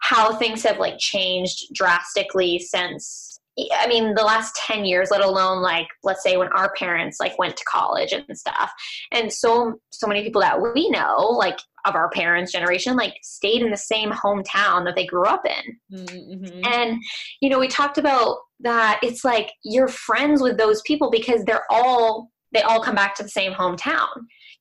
how 0.00 0.34
things 0.34 0.62
have 0.62 0.78
like 0.78 0.98
changed 0.98 1.72
drastically 1.74 2.58
since 2.58 3.29
I 3.58 3.86
mean, 3.88 4.14
the 4.14 4.22
last 4.22 4.54
10 4.66 4.84
years, 4.84 5.10
let 5.10 5.22
alone 5.22 5.60
like, 5.60 5.88
let's 6.02 6.22
say 6.22 6.36
when 6.36 6.48
our 6.48 6.72
parents 6.74 7.18
like 7.20 7.38
went 7.38 7.56
to 7.56 7.64
college 7.64 8.12
and 8.12 8.24
stuff. 8.36 8.70
And 9.12 9.32
so, 9.32 9.80
so 9.90 10.06
many 10.06 10.22
people 10.22 10.40
that 10.40 10.60
we 10.60 10.88
know, 10.88 11.16
like 11.18 11.58
of 11.84 11.94
our 11.94 12.10
parents' 12.10 12.52
generation, 12.52 12.96
like 12.96 13.14
stayed 13.22 13.62
in 13.62 13.70
the 13.70 13.76
same 13.76 14.10
hometown 14.10 14.84
that 14.84 14.94
they 14.94 15.06
grew 15.06 15.24
up 15.24 15.42
in. 15.44 15.98
Mm-hmm. 16.06 16.60
And, 16.72 17.02
you 17.40 17.50
know, 17.50 17.58
we 17.58 17.68
talked 17.68 17.98
about 17.98 18.38
that 18.60 19.00
it's 19.02 19.24
like 19.24 19.50
you're 19.64 19.88
friends 19.88 20.40
with 20.40 20.56
those 20.56 20.80
people 20.82 21.10
because 21.10 21.44
they're 21.44 21.66
all, 21.70 22.30
they 22.52 22.62
all 22.62 22.82
come 22.82 22.94
back 22.94 23.14
to 23.16 23.22
the 23.22 23.28
same 23.28 23.52
hometown 23.52 24.08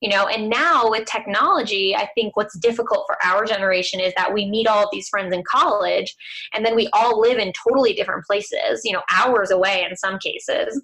you 0.01 0.09
know 0.09 0.27
and 0.27 0.49
now 0.49 0.89
with 0.89 1.05
technology 1.05 1.95
i 1.95 2.07
think 2.15 2.35
what's 2.35 2.57
difficult 2.59 3.05
for 3.07 3.17
our 3.25 3.45
generation 3.45 3.99
is 3.99 4.13
that 4.15 4.33
we 4.33 4.49
meet 4.49 4.67
all 4.67 4.83
of 4.83 4.89
these 4.91 5.09
friends 5.09 5.33
in 5.33 5.43
college 5.49 6.15
and 6.53 6.65
then 6.65 6.75
we 6.75 6.89
all 6.93 7.19
live 7.19 7.37
in 7.37 7.51
totally 7.67 7.93
different 7.93 8.25
places 8.25 8.81
you 8.83 8.93
know 8.93 9.01
hours 9.11 9.51
away 9.51 9.85
in 9.89 9.95
some 9.95 10.17
cases. 10.19 10.81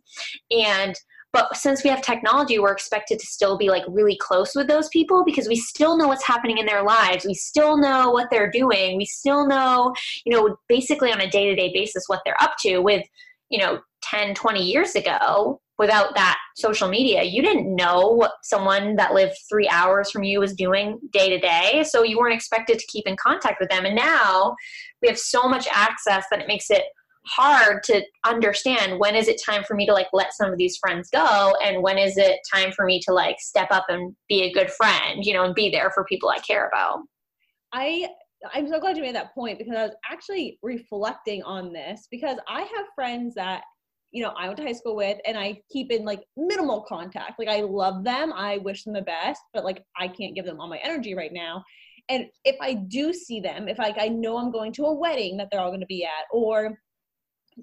And 0.51 0.95
but 1.33 1.55
since 1.57 1.83
we 1.83 1.89
have 1.89 2.01
technology 2.01 2.59
we're 2.59 2.71
expected 2.71 3.19
to 3.19 3.25
still 3.25 3.57
be 3.57 3.69
like 3.69 3.83
really 3.87 4.17
close 4.21 4.55
with 4.55 4.67
those 4.67 4.87
people 4.89 5.23
because 5.25 5.47
we 5.47 5.55
still 5.55 5.97
know 5.97 6.07
what's 6.07 6.25
happening 6.25 6.57
in 6.57 6.65
their 6.65 6.83
lives. 6.83 7.25
We 7.25 7.33
still 7.33 7.77
know 7.77 8.11
what 8.11 8.27
they're 8.31 8.51
doing. 8.51 8.97
We 8.97 9.05
still 9.05 9.47
know 9.47 9.93
you 10.25 10.35
know 10.35 10.57
basically 10.67 11.11
on 11.11 11.21
a 11.21 11.29
day-to-day 11.29 11.71
basis 11.73 12.03
what 12.07 12.21
they're 12.25 12.41
up 12.41 12.55
to 12.61 12.79
with 12.79 13.05
you 13.49 13.59
know 13.59 13.79
10 14.03 14.35
20 14.35 14.63
years 14.63 14.95
ago 14.95 15.59
without 15.77 16.15
that 16.15 16.37
social 16.55 16.87
media. 16.87 17.23
You 17.23 17.41
didn't 17.41 17.75
know 17.75 18.07
what 18.07 18.31
someone 18.43 18.95
that 18.95 19.13
lived 19.13 19.35
three 19.49 19.67
hours 19.67 20.09
from 20.09 20.23
you 20.23 20.39
was 20.39 20.53
doing 20.53 20.99
day 21.11 21.29
to 21.29 21.39
day 21.39 21.83
so 21.87 22.03
you 22.03 22.17
weren't 22.17 22.33
expected 22.33 22.79
to 22.79 22.87
keep 22.87 23.05
in 23.07 23.17
contact 23.17 23.59
with 23.59 23.69
them. 23.69 23.85
And 23.85 23.95
now 23.95 24.55
we 25.01 25.07
have 25.07 25.19
so 25.19 25.47
much 25.47 25.67
access 25.71 26.25
that 26.31 26.39
it 26.39 26.47
makes 26.47 26.69
it 26.69 26.83
hard 27.27 27.83
to 27.83 28.03
understand 28.23 28.99
when 28.99 29.15
is 29.15 29.27
it 29.27 29.41
time 29.43 29.63
for 29.63 29.75
me 29.75 29.85
to 29.85 29.93
like 29.93 30.07
let 30.13 30.33
some 30.33 30.51
of 30.51 30.57
these 30.57 30.77
friends 30.77 31.09
go 31.09 31.55
and 31.63 31.81
when 31.81 31.97
is 31.97 32.17
it 32.17 32.37
time 32.53 32.71
for 32.71 32.85
me 32.85 32.99
to 32.99 33.11
like 33.11 33.37
step 33.39 33.67
up 33.71 33.85
and 33.89 34.15
be 34.29 34.43
a 34.43 34.53
good 34.53 34.69
friend 34.69 35.25
you 35.25 35.33
know 35.33 35.43
and 35.43 35.55
be 35.55 35.69
there 35.69 35.89
for 35.89 36.05
people 36.05 36.29
i 36.29 36.37
care 36.39 36.67
about. 36.67 36.99
I 37.73 38.07
i'm 38.53 38.67
so 38.67 38.79
glad 38.79 38.95
you 38.95 39.01
made 39.01 39.15
that 39.15 39.33
point 39.33 39.57
because 39.57 39.75
i 39.75 39.81
was 39.81 39.95
actually 40.07 40.59
reflecting 40.61 41.41
on 41.41 41.73
this 41.73 42.07
because 42.11 42.37
i 42.47 42.59
have 42.59 42.85
friends 42.93 43.33
that 43.33 43.63
you 44.15 44.23
know 44.23 44.33
I 44.37 44.47
went 44.47 44.57
to 44.57 44.63
high 44.63 44.71
school 44.71 44.95
with, 44.95 45.17
and 45.25 45.37
I 45.37 45.61
keep 45.69 45.91
in 45.91 46.05
like 46.05 46.23
minimal 46.37 46.85
contact. 46.87 47.37
Like 47.37 47.49
I 47.49 47.61
love 47.61 48.05
them, 48.05 48.31
I 48.33 48.57
wish 48.59 48.85
them 48.85 48.93
the 48.93 49.01
best, 49.01 49.41
but 49.53 49.65
like 49.65 49.83
I 49.99 50.07
can't 50.07 50.33
give 50.33 50.45
them 50.45 50.59
all 50.59 50.69
my 50.69 50.79
energy 50.83 51.13
right 51.13 51.33
now. 51.33 51.63
And 52.07 52.27
if 52.45 52.55
I 52.61 52.75
do 52.75 53.13
see 53.13 53.41
them, 53.41 53.67
if 53.67 53.77
like 53.77 53.97
I 53.99 54.07
know 54.07 54.37
I'm 54.37 54.51
going 54.51 54.71
to 54.73 54.85
a 54.85 54.93
wedding 54.93 55.35
that 55.37 55.49
they're 55.51 55.59
all 55.59 55.69
going 55.69 55.81
to 55.81 55.85
be 55.87 56.05
at, 56.05 56.25
or 56.31 56.79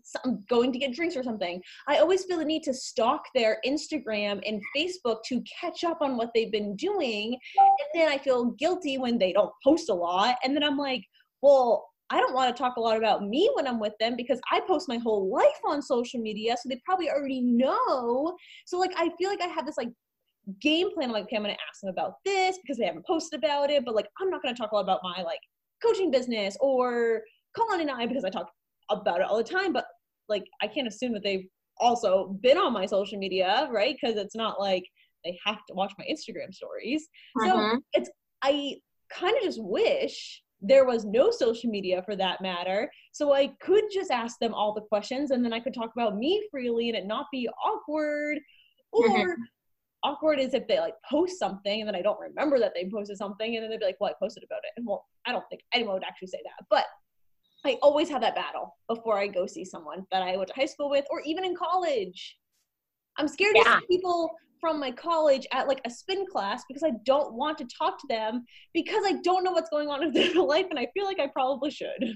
some, 0.05 0.45
going 0.49 0.73
to 0.73 0.79
get 0.79 0.93
drinks 0.93 1.17
or 1.17 1.23
something, 1.23 1.63
I 1.89 1.99
always 1.99 2.25
feel 2.25 2.39
the 2.39 2.45
need 2.45 2.65
to 2.65 2.75
stalk 2.75 3.23
their 3.35 3.59
Instagram 3.67 4.43
and 4.47 4.61
Facebook 4.77 5.23
to 5.29 5.43
catch 5.61 5.85
up 5.85 6.03
on 6.03 6.19
what 6.19 6.33
they've 6.35 6.53
been 6.53 6.77
doing. 6.77 7.39
And 7.57 8.01
then 8.01 8.09
I 8.11 8.19
feel 8.19 8.51
guilty 8.53 8.99
when 8.99 9.17
they 9.17 9.33
don't 9.33 9.53
post 9.65 9.89
a 9.89 9.95
lot. 9.95 10.37
And 10.45 10.55
then 10.55 10.65
I'm 10.65 10.77
like, 10.77 11.05
well, 11.41 11.87
I 12.12 12.21
don't 12.21 12.35
want 12.35 12.54
to 12.54 12.62
talk 12.62 12.76
a 12.76 12.81
lot 12.81 12.99
about 12.99 13.26
me 13.26 13.50
when 13.54 13.66
I'm 13.66 13.81
with 13.81 13.95
them 13.99 14.16
because 14.16 14.38
I 14.52 14.61
post 14.61 14.87
my 14.87 14.99
whole 14.99 15.33
life 15.33 15.47
on 15.66 15.81
social 15.81 16.21
media. 16.21 16.54
So 16.57 16.69
they 16.69 16.78
probably 16.85 17.11
already 17.11 17.40
know. 17.40 18.37
So 18.66 18.78
like 18.78 18.92
I 18.99 19.09
feel 19.19 19.31
like 19.31 19.40
I 19.40 19.47
have 19.47 19.64
this 19.64 19.78
like 19.78 19.88
game 20.61 20.92
plan. 20.92 21.09
I'm 21.09 21.12
like, 21.14 21.25
okay, 21.25 21.37
I'm 21.37 21.42
gonna 21.42 21.57
ask 21.71 21.81
them 21.83 21.90
about 21.90 22.16
this 22.26 22.59
because 22.62 22.76
they 22.76 22.85
haven't 22.85 23.07
posted 23.07 23.38
about 23.38 23.71
it, 23.71 23.87
but 23.87 23.95
like 23.95 24.09
I'm 24.21 24.28
not 24.28 24.42
gonna 24.42 24.54
talk 24.54 24.73
a 24.73 24.75
lot 24.75 24.83
about 24.83 25.00
my 25.02 25.23
like 25.23 25.40
coaching 25.83 26.11
business 26.11 26.54
or 26.61 27.23
Colin 27.57 27.81
and 27.81 27.90
I 27.90 28.04
because 28.04 28.25
I 28.25 28.31
talk 28.31 28.50
about 28.90 29.21
it 29.21 29.26
all 29.26 29.38
the 29.38 29.45
time, 29.45 29.73
but 29.73 29.87
like 30.28 30.45
I 30.61 30.66
can't 30.66 30.87
assume 30.87 31.14
that 31.14 31.23
they've 31.23 31.47
also 31.81 32.38
been 32.42 32.59
on 32.59 32.75
my 32.75 32.85
social 32.85 33.19
media, 33.19 33.69
right? 33.71 33.97
Because 33.99 34.19
it's 34.19 34.37
not 34.37 34.61
like 34.61 34.85
they 35.25 35.38
have 35.47 35.64
to 35.69 35.75
watch 35.75 35.92
my 35.99 36.04
Instagram 36.04 36.52
stories. 36.52 37.09
Mm-hmm. 37.38 37.76
So 37.76 37.81
it's 37.95 38.11
I 38.42 38.75
kind 39.11 39.35
of 39.37 39.42
just 39.45 39.62
wish 39.62 40.42
there 40.62 40.85
was 40.85 41.04
no 41.04 41.31
social 41.31 41.69
media 41.69 42.02
for 42.02 42.14
that 42.16 42.40
matter. 42.40 42.90
So 43.12 43.35
I 43.35 43.49
could 43.61 43.85
just 43.92 44.11
ask 44.11 44.38
them 44.38 44.54
all 44.54 44.73
the 44.73 44.81
questions 44.81 45.33
and 45.33 45.45
then 45.45 45.52
I 45.52 45.61
could 45.61 45.75
talk 45.75 45.90
about 45.95 46.16
me 46.16 46.47
freely 46.50 46.88
and 46.88 46.97
it 46.97 47.07
not 47.07 47.26
be 47.33 47.49
awkward. 47.64 48.38
Or 48.92 49.09
mm-hmm. 49.09 49.31
awkward 50.04 50.38
is 50.38 50.54
if 50.54 50.69
they 50.69 50.78
like 50.78 50.95
post 51.09 51.38
something 51.38 51.81
and 51.81 51.88
then 51.88 51.97
I 51.97 52.02
don't 52.02 52.21
remember 52.21 52.61
that 52.61 52.73
they 52.75 52.88
posted 52.88 53.19
something 53.19 53.57
and 53.57 53.62
then 53.62 53.71
they'd 53.71 53.81
be 53.81 53.87
like, 53.87 53.97
well, 54.00 54.11
I 54.11 54.14
posted 54.23 54.45
about 54.45 54.61
it. 54.62 54.71
And 54.76 54.87
well, 54.87 55.04
I 55.26 55.33
don't 55.33 55.45
think 55.50 55.62
anyone 55.75 55.95
would 55.95 56.04
actually 56.04 56.28
say 56.28 56.40
that. 56.45 56.64
But 56.71 56.85
I 57.64 57.78
always 57.83 58.09
have 58.09 58.21
that 58.23 58.35
battle 58.35 58.76
before 58.88 59.19
I 59.19 59.26
go 59.26 59.47
see 59.47 59.64
someone 59.64 60.07
that 60.12 60.23
I 60.23 60.37
went 60.37 60.49
to 60.49 60.54
high 60.54 60.66
school 60.66 60.90
with 60.90 61.04
or 61.11 61.21
even 61.23 61.45
in 61.45 61.57
college. 61.57 62.38
I'm 63.19 63.28
scared 63.28 63.57
yeah. 63.57 63.64
to 63.64 63.81
see 63.81 63.97
people 63.97 64.31
from 64.62 64.81
my 64.81 64.92
college 64.92 65.47
at 65.52 65.69
like 65.69 65.83
a 65.85 65.90
spin 65.90 66.25
class 66.25 66.62
because 66.66 66.83
I 66.83 66.92
don't 67.04 67.35
want 67.35 67.59
to 67.59 67.66
talk 67.66 68.00
to 68.00 68.07
them 68.09 68.47
because 68.73 69.02
I 69.04 69.21
don't 69.23 69.45
know 69.45 69.52
what's 69.52 69.69
going 69.69 69.88
on 69.88 70.02
in 70.02 70.12
their 70.14 70.35
life 70.35 70.66
and 70.71 70.78
I 70.78 70.88
feel 70.95 71.04
like 71.04 71.21
I 71.21 71.26
probably 71.26 71.71
should 71.71 72.14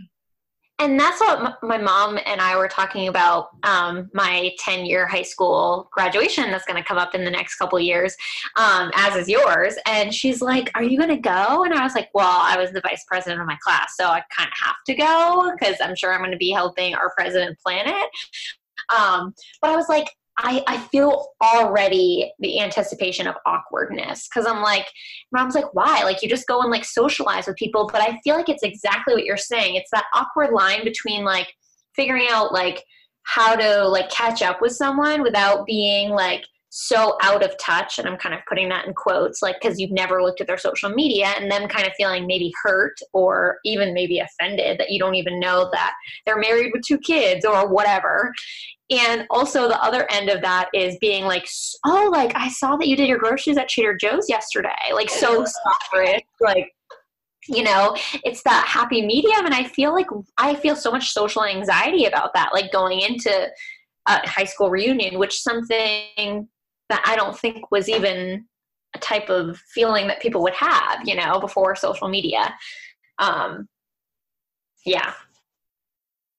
and 0.79 1.01
that's 1.01 1.21
what 1.21 1.57
my 1.63 1.79
mom 1.79 2.19
and 2.27 2.41
I 2.41 2.57
were 2.57 2.69
talking 2.69 3.09
about 3.09 3.49
um, 3.63 4.11
my 4.13 4.53
10 4.59 4.85
year 4.85 5.07
high 5.07 5.23
school 5.23 5.89
graduation 5.91 6.51
that's 6.51 6.67
going 6.67 6.81
to 6.81 6.87
come 6.87 6.99
up 6.99 7.15
in 7.15 7.25
the 7.25 7.31
next 7.31 7.57
couple 7.57 7.81
years, 7.81 8.15
um, 8.57 8.91
as 8.95 9.17
is 9.17 9.29
yours. 9.29 9.77
And 9.87 10.13
she's 10.13 10.43
like, 10.43 10.71
Are 10.75 10.83
you 10.83 10.99
going 10.99 11.11
to 11.11 11.17
go? 11.17 11.65
And 11.65 11.73
I 11.73 11.83
was 11.83 11.95
like, 11.95 12.11
Well, 12.13 12.29
I 12.43 12.59
was 12.59 12.73
the 12.73 12.83
vice 12.83 13.05
president 13.09 13.41
of 13.41 13.47
my 13.47 13.57
class, 13.63 13.95
so 13.97 14.05
I 14.05 14.23
kind 14.37 14.49
of 14.49 14.59
have 14.67 14.77
to 14.87 14.95
go 14.95 15.53
because 15.59 15.77
I'm 15.81 15.97
sure 15.97 16.13
I'm 16.13 16.21
going 16.21 16.31
to 16.33 16.37
be 16.37 16.51
helping 16.51 16.95
our 16.95 17.11
president 17.15 17.59
plan 17.59 17.87
it. 17.87 18.11
Um, 18.95 19.35
but 19.63 19.71
I 19.71 19.77
was 19.77 19.89
like, 19.89 20.09
I, 20.39 20.63
I 20.67 20.79
feel 20.79 21.29
already 21.43 22.33
the 22.41 22.61
anticipation 22.61 23.27
of 23.27 23.37
awkwardness 23.47 24.29
because 24.29 24.47
I'm 24.47 24.63
like, 24.63 24.87
mom's 25.33 25.55
like, 25.55 25.73
why? 25.75 26.03
Like, 26.03 26.23
you 26.23 26.29
just 26.29 26.47
go 26.47 26.61
and 26.61 26.71
like 26.71 26.85
socialize 26.85 27.47
with 27.47 27.57
people. 27.57 27.89
But 27.91 28.03
I 28.03 28.21
feel 28.23 28.37
like 28.37 28.49
it's 28.49 28.63
exactly 28.63 29.15
what 29.15 29.25
you're 29.25 29.37
saying. 29.37 29.77
It's 29.77 29.91
that 29.93 30.05
awkward 30.15 30.53
line 30.53 30.85
between 30.85 31.25
like 31.25 31.49
figuring 31.95 32.27
out 32.31 32.53
like 32.53 32.83
how 33.23 33.57
to 33.57 33.89
like 33.89 34.11
catch 34.11 34.43
up 34.43 34.61
with 34.61 34.73
someone 34.73 35.23
without 35.23 35.67
being 35.67 36.11
like 36.11 36.45
so 36.69 37.17
out 37.23 37.43
of 37.43 37.57
touch. 37.59 37.99
And 37.99 38.07
I'm 38.07 38.19
kind 38.19 38.35
of 38.35 38.43
putting 38.47 38.69
that 38.69 38.87
in 38.87 38.93
quotes, 38.93 39.41
like, 39.41 39.57
because 39.61 39.81
you've 39.81 39.93
never 39.93 40.23
looked 40.23 40.43
at 40.43 40.47
their 40.47 40.59
social 40.59 40.91
media 40.91 41.29
and 41.39 41.51
them 41.51 41.69
kind 41.69 41.87
of 41.87 41.95
feeling 41.97 42.27
maybe 42.27 42.53
hurt 42.63 42.97
or 43.15 43.59
even 43.65 43.95
maybe 43.95 44.21
offended 44.21 44.79
that 44.79 44.91
you 44.91 44.99
don't 44.99 45.15
even 45.15 45.41
know 45.41 45.71
that 45.73 45.95
they're 46.27 46.39
married 46.39 46.73
with 46.75 46.83
two 46.83 46.99
kids 46.99 47.47
or 47.47 47.67
whatever 47.69 48.33
and 48.91 49.27
also 49.31 49.69
the 49.69 49.83
other 49.83 50.11
end 50.11 50.29
of 50.29 50.41
that 50.43 50.69
is 50.73 50.97
being 51.01 51.25
like 51.25 51.49
oh 51.85 52.09
like 52.13 52.33
i 52.37 52.49
saw 52.49 52.77
that 52.77 52.87
you 52.87 52.97
did 52.97 53.09
your 53.09 53.19
groceries 53.19 53.57
at 53.57 53.69
trader 53.69 53.97
joe's 53.97 54.29
yesterday. 54.29 54.71
Like 54.93 55.11
so 55.11 55.45
soft 55.45 56.25
like 56.41 56.73
you 57.49 57.63
know 57.63 57.97
it's 58.25 58.43
that 58.45 58.67
happy 58.67 59.05
medium. 59.05 59.45
And 59.45 59.55
i 59.55 59.65
feel 59.65 59.93
like 59.93 60.07
i 60.39 60.55
feel 60.55 60.77
so 60.77 60.91
much 60.91 61.13
social 61.13 61.45
anxiety 61.45 62.05
about 62.05 62.33
that 62.35 62.51
like 62.53 62.73
going 62.73 63.01
into 63.01 63.49
a 64.09 64.29
high 64.29 64.45
school 64.45 64.71
reunion 64.71 65.19
which 65.19 65.41
something 65.41 66.49
that 66.89 67.03
i 67.05 67.17
don't 67.17 67.37
think 67.37 67.71
was 67.73 67.89
even 67.89 68.47
a 68.95 68.99
type 68.99 69.29
of 69.31 69.59
feeling 69.75 70.07
that 70.07 70.21
people 70.21 70.43
would 70.43 70.55
have 70.55 71.01
you 71.05 71.15
know 71.15 71.41
before 71.41 71.75
social 71.75 72.09
media. 72.09 72.55
Um 73.19 73.69
yeah 74.85 75.15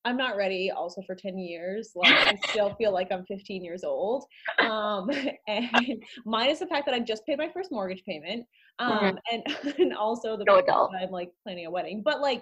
I'm 0.06 0.18
not 0.18 0.38
ready 0.38 0.72
also 0.72 1.02
for 1.02 1.16
10 1.16 1.38
years. 1.38 1.92
Like 1.96 2.14
I 2.14 2.36
still 2.50 2.74
feel 2.76 2.94
like 2.94 3.12
I'm 3.12 3.26
15 3.26 3.64
years 3.64 3.84
old. 3.84 4.26
Um, 4.60 5.10
and 5.48 6.04
minus 6.26 6.60
the 6.60 6.68
fact 6.68 6.86
that 6.86 6.96
I 6.96 7.00
just 7.00 7.26
paid 7.26 7.38
my 7.38 7.50
first 7.50 7.72
mortgage 7.72 8.04
payment. 8.06 8.46
Um, 8.80 8.92
mm-hmm. 9.00 9.18
and, 9.32 9.76
and 9.80 9.94
also 9.94 10.38
the 10.38 10.46
fact 10.46 10.68
that 10.68 11.02
I'm 11.02 11.12
like 11.12 11.32
planning 11.44 11.66
a 11.66 11.72
wedding. 11.72 12.02
But 12.04 12.22
like, 12.22 12.42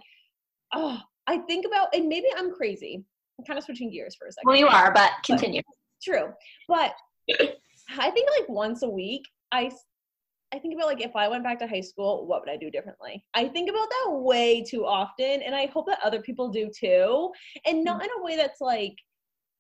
oh, 0.73 0.99
I 1.27 1.37
think 1.39 1.65
about, 1.65 1.95
and 1.95 2.07
maybe 2.07 2.27
I'm 2.37 2.53
crazy. 2.53 3.03
I'm 3.39 3.45
kind 3.45 3.57
of 3.57 3.65
switching 3.65 3.91
gears 3.91 4.15
for 4.15 4.27
a 4.27 4.31
second. 4.31 4.47
Well, 4.47 4.57
you 4.57 4.67
are, 4.67 4.93
but 4.93 5.11
continue. 5.25 5.61
But, 5.65 6.13
true. 6.13 6.33
But 6.67 6.93
I 7.97 8.11
think 8.11 8.29
like 8.39 8.47
once 8.47 8.83
a 8.83 8.89
week, 8.89 9.23
I 9.51 9.71
I 10.55 10.59
think 10.59 10.73
about 10.73 10.87
like 10.87 11.01
if 11.01 11.15
I 11.17 11.27
went 11.27 11.43
back 11.43 11.59
to 11.59 11.67
high 11.67 11.81
school, 11.81 12.25
what 12.25 12.39
would 12.39 12.49
I 12.49 12.55
do 12.55 12.71
differently? 12.71 13.25
I 13.33 13.49
think 13.49 13.69
about 13.69 13.89
that 13.89 14.11
way 14.13 14.63
too 14.63 14.85
often, 14.85 15.41
and 15.41 15.53
I 15.53 15.65
hope 15.65 15.85
that 15.87 15.99
other 16.01 16.21
people 16.21 16.49
do 16.49 16.69
too, 16.73 17.31
and 17.65 17.83
not 17.83 18.01
mm. 18.01 18.05
in 18.05 18.09
a 18.17 18.23
way 18.23 18.37
that's 18.37 18.61
like 18.61 18.95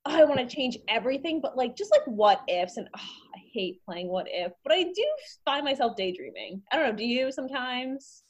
oh, 0.05 0.21
I 0.21 0.23
want 0.23 0.39
to 0.39 0.55
change 0.55 0.77
everything, 0.87 1.41
but 1.41 1.57
like 1.57 1.75
just 1.75 1.91
like 1.91 2.05
what 2.05 2.41
ifs, 2.47 2.77
and 2.77 2.87
oh, 2.95 3.01
I 3.35 3.39
hate 3.53 3.83
playing 3.83 4.07
what 4.07 4.27
if, 4.29 4.53
but 4.63 4.71
I 4.71 4.83
do 4.83 5.05
find 5.43 5.65
myself 5.65 5.97
daydreaming. 5.97 6.61
I 6.71 6.77
don't 6.77 6.89
know. 6.89 6.95
Do 6.95 7.05
you 7.05 7.31
sometimes? 7.31 8.23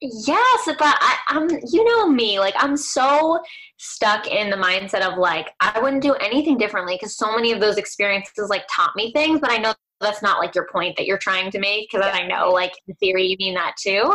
Yes, 0.00 0.66
but 0.66 0.76
I, 1.00 1.16
I'm, 1.28 1.48
you 1.72 1.82
know 1.82 2.06
me, 2.06 2.38
like 2.38 2.54
I'm 2.58 2.76
so 2.76 3.40
stuck 3.78 4.28
in 4.28 4.50
the 4.50 4.56
mindset 4.56 5.00
of 5.00 5.18
like 5.18 5.50
I 5.60 5.80
wouldn't 5.80 6.02
do 6.02 6.12
anything 6.14 6.56
differently 6.56 6.94
because 6.94 7.16
so 7.16 7.34
many 7.34 7.50
of 7.50 7.60
those 7.60 7.78
experiences 7.78 8.48
like 8.48 8.64
taught 8.70 8.94
me 8.94 9.12
things, 9.12 9.40
but 9.40 9.50
I 9.50 9.56
know 9.56 9.74
that's 10.00 10.22
not 10.22 10.38
like 10.38 10.54
your 10.54 10.66
point 10.70 10.96
that 10.96 11.06
you're 11.06 11.18
trying 11.18 11.50
to 11.50 11.58
make 11.58 11.88
because 11.90 12.06
I 12.12 12.26
know 12.26 12.50
like 12.50 12.72
in 12.86 12.94
theory 12.96 13.26
you 13.26 13.36
mean 13.38 13.54
that 13.54 13.74
too. 13.80 14.14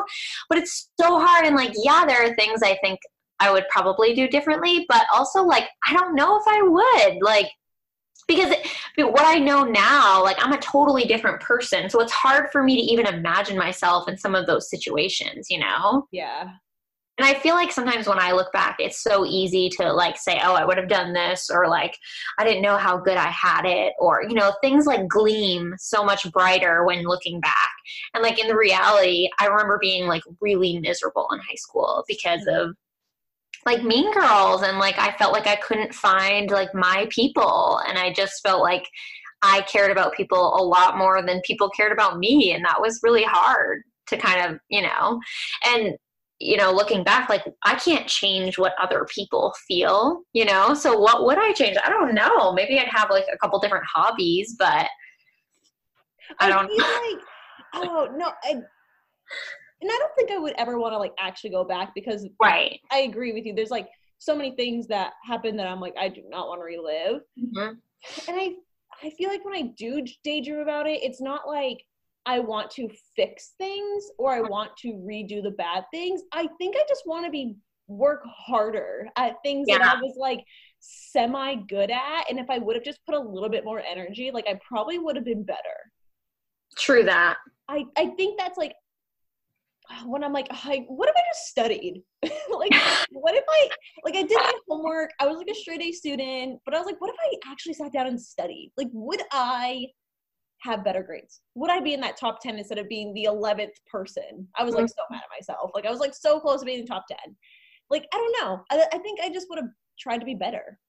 But 0.50 0.58
it's 0.58 0.90
so 1.00 1.20
hard 1.20 1.46
and 1.46 1.56
like 1.56 1.74
yeah, 1.76 2.06
there 2.06 2.24
are 2.24 2.36
things 2.36 2.62
I 2.64 2.78
think 2.84 3.00
I 3.40 3.52
would 3.52 3.66
probably 3.70 4.14
do 4.14 4.28
differently, 4.28 4.86
but 4.88 5.06
also 5.14 5.44
like 5.44 5.68
I 5.88 5.94
don't 5.94 6.16
know 6.16 6.40
if 6.40 6.44
I 6.48 6.62
would. 6.62 7.24
Like 7.24 7.50
because 8.28 8.54
what 8.98 9.26
I 9.26 9.40
know 9.40 9.64
now, 9.64 10.24
like 10.24 10.38
I'm 10.40 10.54
a 10.54 10.62
totally 10.62 11.06
different 11.06 11.42
person. 11.42 11.90
So 11.90 12.00
it's 12.02 12.12
hard 12.12 12.50
for 12.52 12.64
me 12.64 12.76
to 12.76 12.82
even 12.82 13.08
imagine 13.08 13.58
myself 13.58 14.08
in 14.08 14.18
some 14.18 14.36
of 14.36 14.48
those 14.48 14.70
situations, 14.70 15.48
you 15.50 15.60
know? 15.60 16.08
Yeah. 16.12 16.52
And 17.18 17.28
I 17.28 17.34
feel 17.40 17.56
like 17.56 17.72
sometimes 17.72 18.08
when 18.08 18.20
I 18.20 18.32
look 18.32 18.52
back, 18.52 18.78
it's 18.80 19.04
so 19.04 19.26
easy 19.26 19.70
to 19.78 19.92
like 19.92 20.18
say, 20.18 20.40
oh, 20.44 20.56
I 20.56 20.66
would 20.66 20.78
have 20.78 20.88
done 20.88 21.14
this, 21.14 21.50
or 21.50 21.68
like, 21.68 21.96
I 22.40 22.44
didn't 22.44 22.64
know 22.64 22.78
how 22.78 22.98
good 22.98 23.18
I 23.18 23.28
had 23.28 23.66
it, 23.66 23.94
or, 24.00 24.24
you 24.24 24.34
know, 24.34 24.54
things 24.62 24.86
like 24.86 25.08
gleam 25.08 25.76
so 25.78 26.04
much 26.04 26.32
brighter 26.32 26.86
when 26.86 27.04
looking 27.04 27.40
back. 27.40 27.72
And 28.14 28.24
like 28.24 28.40
in 28.40 28.48
the 28.48 28.56
reality, 28.56 29.30
I 29.40 29.48
remember 29.48 29.78
being 29.80 30.08
like 30.08 30.24
really 30.40 30.80
miserable 30.80 31.28
in 31.32 31.40
high 31.40 31.56
school 31.56 32.04
because 32.08 32.42
mm-hmm. 32.48 32.70
of 32.70 32.76
like 33.66 33.84
mean 33.84 34.12
girls 34.14 34.64
and 34.64 34.80
like 34.80 34.98
I 34.98 35.12
felt 35.18 35.34
like 35.34 35.48
I 35.48 35.58
couldn't 35.58 35.94
find 35.94 36.50
like 36.50 36.74
my 36.74 37.08
people 37.12 37.80
and 37.88 37.98
I 37.98 38.12
just 38.12 38.42
felt 38.42 38.62
like 38.62 38.88
I 39.44 39.62
cared 39.62 39.92
about 39.92 40.14
people 40.16 40.56
a 40.56 40.64
lot 40.64 40.98
more 40.98 41.22
than 41.22 41.42
people 41.46 41.70
cared 41.70 41.92
about 41.92 42.18
me 42.18 42.54
and 42.54 42.66
that 42.66 42.82
was 42.82 43.00
really 43.04 43.24
hard 43.24 43.84
to 44.08 44.18
kind 44.18 44.52
of, 44.52 44.60
you 44.70 44.82
know. 44.82 45.20
And 45.66 45.96
you 46.42 46.58
know, 46.58 46.72
looking 46.72 47.04
back, 47.04 47.30
like 47.30 47.44
I 47.64 47.76
can't 47.76 48.08
change 48.08 48.58
what 48.58 48.74
other 48.82 49.06
people 49.14 49.54
feel, 49.68 50.22
you 50.34 50.46
know? 50.46 50.74
So 50.74 50.98
what 50.98 51.26
would 51.26 51.38
I 51.38 51.54
change? 51.54 51.78
I 51.84 51.90
don't 51.90 52.16
know. 52.16 52.52
Maybe 52.54 52.80
I'd 52.80 52.88
have 52.88 53.10
like 53.10 53.26
a 53.32 53.38
couple 53.38 53.60
different 53.60 53.86
hobbies, 53.86 54.56
but 54.58 54.88
I, 56.40 56.50
don't 56.50 56.70
I 56.72 57.16
like 57.74 57.86
oh 57.86 58.10
no, 58.16 58.32
I 58.44 58.52
and 58.52 59.90
I 59.90 59.98
don't 60.00 60.16
think 60.16 60.32
I 60.32 60.38
would 60.38 60.54
ever 60.58 60.80
want 60.80 60.94
to 60.94 60.98
like 60.98 61.14
actually 61.20 61.52
go 61.52 61.64
back 61.64 61.94
because 61.94 62.28
right. 62.42 62.80
I 62.92 63.00
agree 63.00 63.34
with 63.34 63.46
you. 63.46 63.54
There's 63.54 63.72
like 63.72 63.90
so 64.18 64.36
many 64.36 64.56
things 64.56 64.88
that 64.88 65.14
happen 65.24 65.56
that 65.58 65.68
I'm 65.68 65.80
like 65.80 65.96
I 66.00 66.10
do 66.10 66.24
not 66.28 66.48
want 66.48 66.62
to 66.62 66.66
relive. 66.66 67.22
Mm-hmm. 67.40 67.74
And 68.28 68.40
I 68.40 68.56
I 69.04 69.10
feel 69.12 69.30
like 69.30 69.46
when 69.46 69.56
I 69.56 69.74
do 69.78 70.04
daydream 70.24 70.60
about 70.60 70.88
it, 70.88 71.04
it's 71.04 71.22
not 71.22 71.48
like 71.48 71.84
I 72.26 72.40
want 72.40 72.70
to 72.72 72.88
fix 73.16 73.54
things 73.58 74.06
or 74.18 74.32
I 74.32 74.42
want 74.42 74.72
to 74.78 74.90
redo 74.90 75.42
the 75.42 75.52
bad 75.52 75.86
things. 75.92 76.22
I 76.32 76.48
think 76.58 76.76
I 76.76 76.84
just 76.88 77.04
want 77.06 77.26
to 77.26 77.32
be 77.32 77.56
work 77.88 78.24
harder 78.26 79.08
at 79.18 79.36
things 79.44 79.66
yeah. 79.68 79.80
that 79.80 79.98
I 79.98 80.00
was 80.00 80.16
like 80.18 80.44
semi 80.80 81.56
good 81.68 81.92
at. 81.92 82.30
And 82.30 82.40
if 82.40 82.50
I 82.50 82.58
would 82.58 82.76
have 82.76 82.86
just 82.86 83.00
put 83.06 83.16
a 83.16 83.20
little 83.20 83.50
bit 83.50 83.66
more 83.66 83.80
energy, 83.82 84.32
like 84.32 84.46
I 84.48 84.60
probably 84.68 85.00
would 85.00 85.16
have 85.16 85.26
been 85.26 85.44
better. 85.44 85.60
True 86.78 87.04
that. 87.04 87.38
I, 87.68 87.86
I 87.98 88.08
think 88.18 88.40
that's 88.40 88.58
like 88.58 88.74
when 90.06 90.24
I'm 90.24 90.34
like, 90.34 90.48
I, 90.50 90.86
what 90.88 91.10
if 91.10 91.16
I 91.16 91.22
just 91.34 91.48
studied? 91.48 92.02
like, 92.24 92.74
what 93.12 93.36
if 93.36 93.44
I, 93.50 93.70
like, 94.06 94.16
I 94.16 94.24
did 94.24 94.38
my 94.38 94.54
homework, 94.68 95.12
I 95.20 95.28
was 95.28 95.38
like 95.38 95.50
a 95.50 95.56
straight 95.56 95.82
A 95.82 95.92
student, 95.92 96.60
but 96.66 96.74
I 96.74 96.78
was 96.78 96.86
like, 96.86 97.02
what 97.02 97.10
if 97.10 97.16
I 97.20 97.52
actually 97.52 97.74
sat 97.74 97.92
down 97.92 98.08
and 98.08 98.22
studied? 98.22 98.72
Like, 98.78 98.88
would 98.94 99.22
I 99.32 99.88
have 100.62 100.84
better 100.84 101.04
grades? 101.04 101.42
Would 101.56 101.72
I 101.72 101.80
be 101.80 101.94
in 101.94 102.02
that 102.02 102.18
top 102.18 102.40
10 102.42 102.58
instead 102.58 102.78
of 102.78 102.88
being 102.88 103.14
the 103.14 103.28
11th 103.30 103.76
person? 103.90 104.48
I 104.58 104.64
was 104.64 104.76
like 104.76 104.88
so 104.88 105.04
mad 105.10 105.22
at 105.24 105.30
myself. 105.36 105.72
Like, 105.74 105.86
I 105.86 105.92
was 105.92 106.00
like 106.00 106.14
so 106.14 106.40
close 106.40 106.60
to 106.62 106.66
being 106.66 106.86
top 106.86 107.06
10. 107.08 107.18
Like, 107.90 108.06
I 108.14 108.18
don't 108.18 108.48
know. 108.48 108.64
I, 108.72 108.86
I 108.94 108.98
think 109.00 109.20
I 109.22 109.30
just 109.30 109.48
would 109.50 109.60
have 109.60 109.70
tried 110.00 110.20
to 110.20 110.26
be 110.26 110.36
better. 110.36 110.80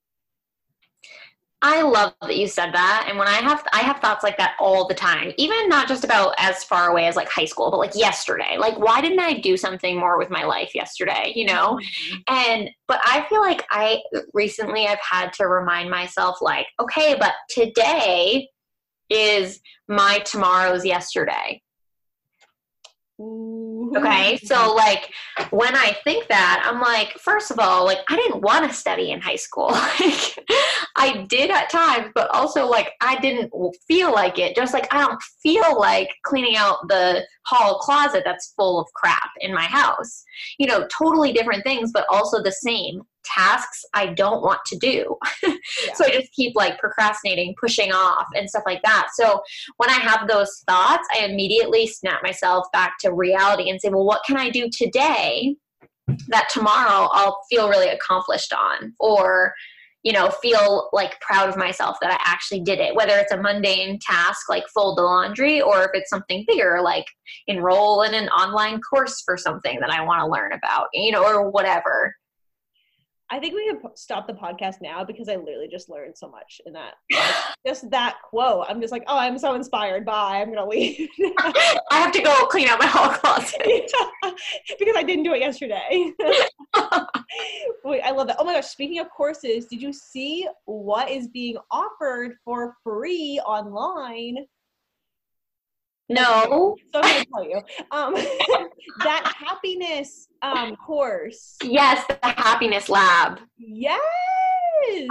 I 1.65 1.83
love 1.83 2.13
that 2.21 2.37
you 2.37 2.49
said 2.49 2.73
that. 2.73 3.07
And 3.09 3.17
when 3.17 3.29
I 3.29 3.35
have 3.35 3.65
I 3.73 3.83
have 3.83 4.01
thoughts 4.01 4.25
like 4.25 4.37
that 4.39 4.57
all 4.59 4.89
the 4.89 4.95
time. 4.95 5.33
Even 5.39 5.69
not 5.69 5.87
just 5.87 6.03
about 6.03 6.35
as 6.37 6.65
far 6.65 6.91
away 6.91 7.07
as 7.07 7.15
like 7.15 7.29
high 7.29 7.45
school, 7.45 7.71
but 7.71 7.79
like 7.79 7.95
yesterday. 7.95 8.57
Like 8.59 8.77
why 8.81 9.01
didn't 9.01 9.21
I 9.21 9.35
do 9.35 9.57
something 9.57 9.97
more 9.97 10.19
with 10.19 10.29
my 10.29 10.43
life 10.43 10.75
yesterday, 10.75 11.33
you 11.37 11.47
know? 11.47 11.79
Mm-hmm. 11.81 12.35
And 12.35 12.71
but 12.89 13.01
I 13.05 13.25
feel 13.29 13.41
like 13.41 13.65
I 13.71 14.01
recently 14.35 14.89
I've 14.89 14.99
had 15.09 15.33
to 15.35 15.47
remind 15.47 15.89
myself 15.89 16.39
like, 16.43 16.67
okay, 16.81 17.15
but 17.19 17.33
today 17.49 18.49
is 19.13 19.61
my 19.89 20.19
tomorrow's 20.21 20.85
yesterday. 20.85 21.63
Okay, 23.95 24.39
so 24.43 24.75
like 24.75 25.13
when 25.51 25.77
I 25.77 25.97
think 26.03 26.27
that, 26.29 26.63
I'm 26.67 26.81
like, 26.81 27.13
first 27.19 27.51
of 27.51 27.59
all, 27.59 27.85
like 27.85 27.99
I 28.09 28.17
didn't 28.17 28.41
want 28.41 28.69
to 28.69 28.75
study 28.75 29.13
in 29.13 29.21
high 29.21 29.37
school. 29.37 29.69
like 30.01 30.39
I 30.97 31.27
did 31.29 31.51
at 31.51 31.71
times, 31.71 32.11
but 32.15 32.31
also 32.35 32.67
like 32.67 32.93
I 33.01 33.21
didn't 33.21 33.53
feel 33.87 34.13
like 34.13 34.39
it. 34.39 34.57
Just 34.57 34.73
like 34.73 34.93
I 34.93 35.01
don't 35.01 35.23
feel 35.43 35.79
like 35.79 36.09
cleaning 36.25 36.57
out 36.57 36.89
the 36.89 37.25
hall 37.47 37.79
closet 37.79 38.23
that's 38.25 38.55
full 38.57 38.81
of 38.81 38.89
crap 38.95 39.31
in 39.41 39.55
my 39.55 39.65
house. 39.65 40.25
You 40.59 40.67
know, 40.67 40.87
totally 40.87 41.33
different 41.33 41.65
things, 41.65 41.93
but 41.93 42.07
also 42.11 42.43
the 42.43 42.53
same 42.53 43.03
tasks 43.25 43.85
I 43.95 44.07
don't 44.07 44.43
want 44.43 44.61
to 44.67 44.79
do. 44.79 45.17
yeah. 45.43 45.55
so 45.95 46.05
I 46.05 46.11
just 46.11 46.33
keep 46.33 46.55
like 46.55 46.79
procrastinating, 46.79 47.55
pushing 47.61 47.93
off, 47.93 48.27
and 48.35 48.49
stuff 48.49 48.65
like 48.67 48.83
that. 48.83 49.09
So 49.15 49.43
when 49.77 49.91
I 49.91 49.95
have 49.95 50.29
those 50.29 50.63
thoughts, 50.69 51.07
I 51.15 51.25
immediately 51.25 51.87
snap 51.87 52.23
myself 52.23 52.67
back 52.73 52.95
to 53.01 53.13
reality 53.13 53.71
and 53.71 53.81
say, 53.81 53.89
well, 53.89 54.05
what 54.05 54.23
can 54.27 54.37
I 54.37 54.51
do 54.51 54.69
today 54.71 55.57
that 56.29 56.49
tomorrow 56.51 57.09
I'll 57.13 57.41
feel 57.49 57.69
really 57.69 57.89
accomplished 57.89 58.53
on? 58.53 58.95
Or 58.99 59.55
you 60.03 60.13
know, 60.13 60.31
feel 60.43 60.89
like 60.93 61.21
proud 61.21 61.49
of 61.49 61.57
myself 61.57 61.97
that 62.01 62.11
I 62.11 62.19
actually 62.25 62.61
did 62.61 62.81
it, 62.81 62.95
whether 62.95 63.17
it's 63.19 63.33
a 63.33 63.37
mundane 63.37 63.99
task 64.01 64.49
like 64.49 64.65
fold 64.75 64.99
the 64.99 65.03
laundry 65.03 65.61
or 65.61 65.85
if 65.85 65.91
it's 65.95 66.11
something 66.11 66.45
bigger 66.49 66.81
like 66.83 67.07
enroll 67.47 68.03
in 68.03 68.13
an 68.15 68.29
online 68.31 68.81
course 68.81 69.23
for 69.25 69.37
something 69.37 69.79
that 69.81 69.91
I 69.91 70.05
want 70.05 70.21
to 70.21 70.27
learn 70.27 70.53
about, 70.53 70.89
you 70.93 71.13
know, 71.13 71.25
or 71.25 71.51
whatever. 71.51 72.15
I 73.33 73.39
think 73.39 73.55
we 73.55 73.67
can 73.67 73.81
stop 73.97 74.27
the 74.27 74.35
podcast 74.35 74.83
now 74.83 75.05
because 75.05 75.27
I 75.27 75.37
literally 75.37 75.67
just 75.67 75.89
learned 75.89 76.19
so 76.19 76.29
much 76.29 76.61
in 76.67 76.75
that. 76.75 76.97
just 77.67 77.89
that 77.91 78.19
quote. 78.29 78.67
I'm 78.69 78.79
just 78.79 78.93
like, 78.93 79.05
oh, 79.07 79.17
I'm 79.17 79.39
so 79.39 79.55
inspired. 79.55 80.05
Bye. 80.05 80.43
I'm 80.43 80.53
gonna 80.53 80.69
leave. 80.69 81.09
I 81.39 81.73
have 81.93 82.13
to 82.13 82.21
go 82.21 82.47
clean 82.51 82.69
out 82.69 82.79
my 82.79 82.87
whole 82.87 83.09
closet 83.09 83.63
because 84.79 84.97
I 84.97 85.03
didn't 85.03 85.25
do 85.25 85.33
it 85.33 85.41
yesterday. 85.41 86.13
Wait, 87.85 88.03
I 88.03 88.11
love 88.11 88.27
that. 88.27 88.37
Oh 88.39 88.45
my 88.45 88.53
gosh! 88.53 88.67
Speaking 88.67 88.99
of 88.99 89.09
courses, 89.09 89.65
did 89.65 89.81
you 89.81 89.95
see 89.95 90.47
what 90.67 91.11
is 91.11 91.27
being 91.29 91.57
offered 91.71 92.35
for 92.45 92.77
free 92.85 93.41
online 93.47 94.45
no. 96.13 96.77
So 96.93 97.01
I'm 97.01 97.13
gonna 97.13 97.25
tell 97.35 97.45
you. 97.45 97.61
Um, 97.91 98.15
that 99.05 99.33
happiness 99.39 100.29
um, 100.43 100.77
course. 100.77 101.57
Yes, 101.63 102.05
the 102.07 102.19
happiness 102.23 102.89
lab. 102.89 103.41
Yes. 103.59 104.01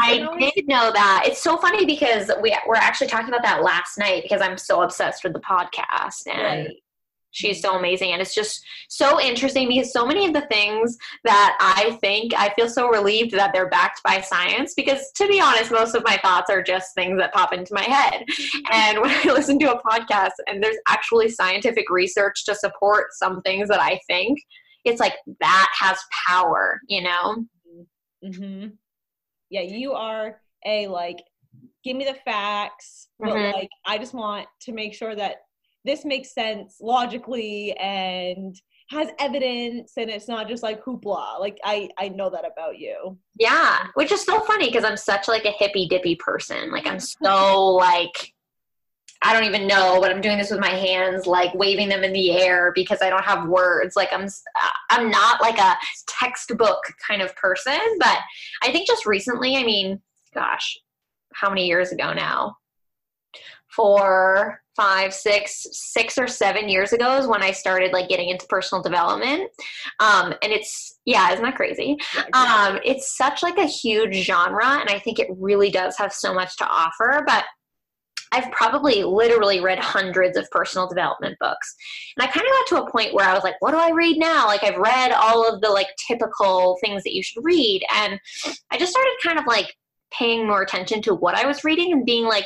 I 0.02 0.28
did 0.38 0.68
know 0.68 0.92
that. 0.92 1.24
It's 1.26 1.42
so 1.42 1.58
funny 1.58 1.86
because 1.86 2.30
we 2.42 2.56
we're 2.68 2.76
actually 2.76 3.08
talking 3.08 3.30
about 3.30 3.44
that 3.44 3.64
last 3.64 3.98
night 3.98 4.24
because 4.24 4.42
I'm 4.42 4.58
so 4.58 4.82
obsessed 4.82 5.24
with 5.24 5.34
the 5.34 5.40
podcast 5.40 6.28
and 6.28 6.68
right. 6.68 6.78
She's 7.32 7.62
so 7.62 7.78
amazing. 7.78 8.12
And 8.12 8.22
it's 8.22 8.36
just 8.36 8.64
so 8.90 9.20
interesting 9.20 9.68
because 9.68 9.94
so 9.94 10.06
many 10.06 10.26
of 10.26 10.34
the 10.34 10.42
things 10.42 10.98
that 11.24 11.58
I 11.60 11.98
think, 12.02 12.34
I 12.38 12.54
feel 12.56 12.70
so 12.70 12.90
relieved 12.90 13.32
that 13.32 13.52
they're 13.54 13.70
backed 13.70 14.04
by 14.04 14.20
science 14.22 14.74
because, 14.74 15.12
to 15.16 15.28
be 15.28 15.40
honest, 15.40 15.72
most 15.72 15.96
of 15.96 16.04
my 16.04 16.18
thoughts 16.18 16.50
are 16.50 16.62
just 16.62 16.94
things 16.94 17.18
that 17.20 17.34
pop 17.34 17.54
into 17.54 17.74
my 17.74 17.84
head. 17.84 18.26
And 18.72 19.02
when 19.02 19.12
I 19.12 19.24
listen 19.34 19.60
to 19.60 19.74
a 19.74 19.82
podcast 19.82 20.32
and 20.48 20.64
there's 20.64 20.78
actually 20.88 21.30
scientific 21.30 21.90
research 21.90 22.46
to 22.46 22.56
support 22.56 23.08
some 23.14 23.42
things 23.42 23.68
that 23.70 23.80
I 23.80 24.00
think, 24.08 24.40
it's 24.86 25.00
like 25.00 25.16
that 25.40 25.68
has 25.80 25.98
power, 26.28 26.80
you 26.88 27.02
know? 27.02 27.46
Mm-hmm. 28.24 28.68
Yeah, 29.50 29.62
you 29.62 29.94
are 29.94 30.40
a 30.66 30.88
like, 30.88 31.24
give 31.84 31.98
me 31.98 32.06
the 32.06 32.14
facts, 32.14 33.08
but 33.20 33.30
mm-hmm. 33.30 33.54
like, 33.54 33.70
I 33.86 33.98
just 33.98 34.14
want 34.14 34.48
to 34.62 34.72
make 34.72 34.94
sure 34.94 35.16
that 35.16 35.38
this 35.84 36.06
makes 36.06 36.34
sense 36.34 36.78
logically 36.82 37.74
and 37.78 38.56
has 38.90 39.08
evidence 39.20 39.94
and 39.98 40.10
it's 40.10 40.28
not 40.28 40.50
just 40.50 40.64
like 40.64 40.84
hoopla. 40.84 41.40
Like 41.40 41.58
i 41.64 41.90
i 41.98 42.10
know 42.10 42.30
that 42.30 42.46
about 42.46 42.78
you. 42.78 43.18
Yeah 43.40 43.86
which 43.94 44.12
is 44.12 44.24
so 44.24 44.42
funny 44.42 44.68
because 44.68 44.84
i'm 44.84 44.98
such 44.98 45.28
like 45.28 45.46
a 45.46 45.52
hippy 45.52 45.88
dippy 45.88 46.16
person. 46.16 46.72
Like 46.72 46.88
i'm 46.88 47.00
so 47.00 47.66
like 47.76 48.34
i 49.24 49.34
don't 49.34 49.46
even 49.46 49.68
know 49.68 50.00
but 50.02 50.12
i'm 50.12 50.22
doing 50.22 50.38
this 50.38 50.50
with 50.50 50.60
my 50.60 50.70
hands 50.72 51.28
like 51.28 51.54
waving 51.54 51.88
them 51.88 52.04
in 52.04 52.12
the 52.12 52.32
air 52.32 52.72
because 52.76 53.02
i 53.02 53.10
don't 53.10 53.24
have 53.24 53.48
words. 53.48 53.96
Like 53.96 54.12
i'm 54.12 54.26
uh, 54.26 54.72
i'm 54.90 55.10
not 55.10 55.42
like 55.42 55.58
a 55.58 55.76
textbook 56.08 56.84
kind 57.08 57.22
of 57.22 57.36
person 57.36 57.80
but 58.00 58.18
i 58.62 58.72
think 58.72 58.88
just 58.88 59.06
recently 59.06 59.56
i 59.56 59.64
mean 59.64 60.02
gosh 60.34 60.78
how 61.34 61.50
many 61.50 61.66
years 61.66 61.92
ago 61.92 62.14
now 62.14 62.56
for 63.76 64.62
five, 64.76 65.14
six, 65.14 65.68
six 65.72 66.18
or 66.18 66.28
seven 66.28 66.70
years 66.70 66.94
ago 66.94 67.18
is 67.18 67.28
when 67.28 67.44
I 67.44 67.52
started 67.52 67.92
like 67.92 68.10
getting 68.10 68.30
into 68.30 68.46
personal 68.48 68.82
development. 68.82 69.50
Um, 70.00 70.34
and 70.42 70.52
it's 70.52 71.00
yeah, 71.06 71.32
isn't 71.32 71.44
that 71.44 71.56
crazy? 71.56 71.98
Um, 72.34 72.80
it's 72.86 73.18
such 73.18 73.44
like 73.44 73.58
a 73.58 73.66
huge 73.66 74.16
genre, 74.24 74.66
and 74.66 74.90
I 74.90 75.00
think 75.00 75.20
it 75.20 75.28
really 75.38 75.72
does 75.72 75.98
have 75.98 76.14
so 76.14 76.34
much 76.34 76.56
to 76.58 76.68
offer. 76.68 77.24
But 77.26 77.46
I've 78.32 78.50
probably 78.52 79.04
literally 79.04 79.60
read 79.60 79.80
hundreds 79.80 80.38
of 80.38 80.50
personal 80.52 80.88
development 80.88 81.38
books. 81.40 81.76
And 82.16 82.26
I 82.26 82.32
kind 82.32 82.46
of 82.46 82.52
got 82.52 82.68
to 82.68 82.84
a 82.84 82.92
point 82.92 83.14
where 83.14 83.28
I 83.28 83.34
was 83.34 83.44
like, 83.44 83.56
what 83.60 83.72
do 83.72 83.78
I 83.78 83.92
read 83.92 84.18
now? 84.18 84.46
Like 84.46 84.64
I've 84.64 84.78
read 84.78 85.12
all 85.12 85.48
of 85.48 85.60
the 85.60 85.70
like 85.70 85.88
typical 86.08 86.78
things 86.82 87.04
that 87.04 87.14
you 87.14 87.24
should 87.24 87.44
read. 87.44 87.84
And 87.94 88.20
I 88.72 88.78
just 88.78 88.92
started 88.94 89.12
kind 89.22 89.38
of 89.38 89.46
like 89.48 89.76
paying 90.14 90.48
more 90.48 90.62
attention 90.62 91.02
to 91.02 91.16
what 91.16 91.36
I 91.36 91.46
was 91.46 91.66
reading 91.66 91.92
and 91.92 92.06
being 92.06 92.26
like, 92.26 92.46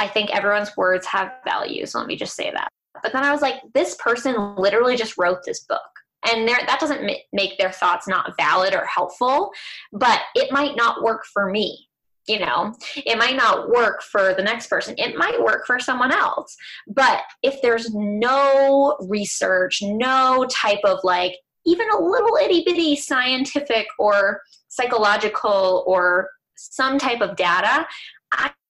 I 0.00 0.08
think 0.08 0.30
everyone's 0.30 0.76
words 0.76 1.06
have 1.06 1.34
value. 1.44 1.86
So 1.86 1.98
let 1.98 2.08
me 2.08 2.16
just 2.16 2.34
say 2.34 2.50
that. 2.50 2.68
But 3.02 3.12
then 3.12 3.22
I 3.22 3.30
was 3.30 3.42
like, 3.42 3.56
this 3.74 3.94
person 3.96 4.56
literally 4.56 4.96
just 4.96 5.16
wrote 5.16 5.44
this 5.44 5.60
book. 5.60 5.80
And 6.26 6.48
that 6.48 6.78
doesn't 6.80 7.10
make 7.32 7.58
their 7.58 7.70
thoughts 7.70 8.08
not 8.08 8.36
valid 8.36 8.74
or 8.74 8.84
helpful, 8.84 9.52
but 9.92 10.20
it 10.34 10.52
might 10.52 10.76
not 10.76 11.02
work 11.02 11.24
for 11.32 11.50
me. 11.50 11.86
You 12.26 12.40
know, 12.40 12.74
it 12.96 13.18
might 13.18 13.36
not 13.36 13.70
work 13.70 14.02
for 14.02 14.34
the 14.34 14.42
next 14.42 14.68
person. 14.68 14.94
It 14.98 15.16
might 15.16 15.42
work 15.42 15.66
for 15.66 15.80
someone 15.80 16.12
else. 16.12 16.54
But 16.86 17.22
if 17.42 17.60
there's 17.62 17.92
no 17.94 18.96
research, 19.08 19.80
no 19.82 20.46
type 20.50 20.80
of 20.84 21.00
like 21.02 21.34
even 21.66 21.90
a 21.90 21.98
little 21.98 22.36
itty 22.36 22.62
bitty 22.64 22.96
scientific 22.96 23.86
or 23.98 24.42
psychological 24.68 25.82
or 25.86 26.30
some 26.56 26.98
type 26.98 27.22
of 27.22 27.36
data, 27.36 27.86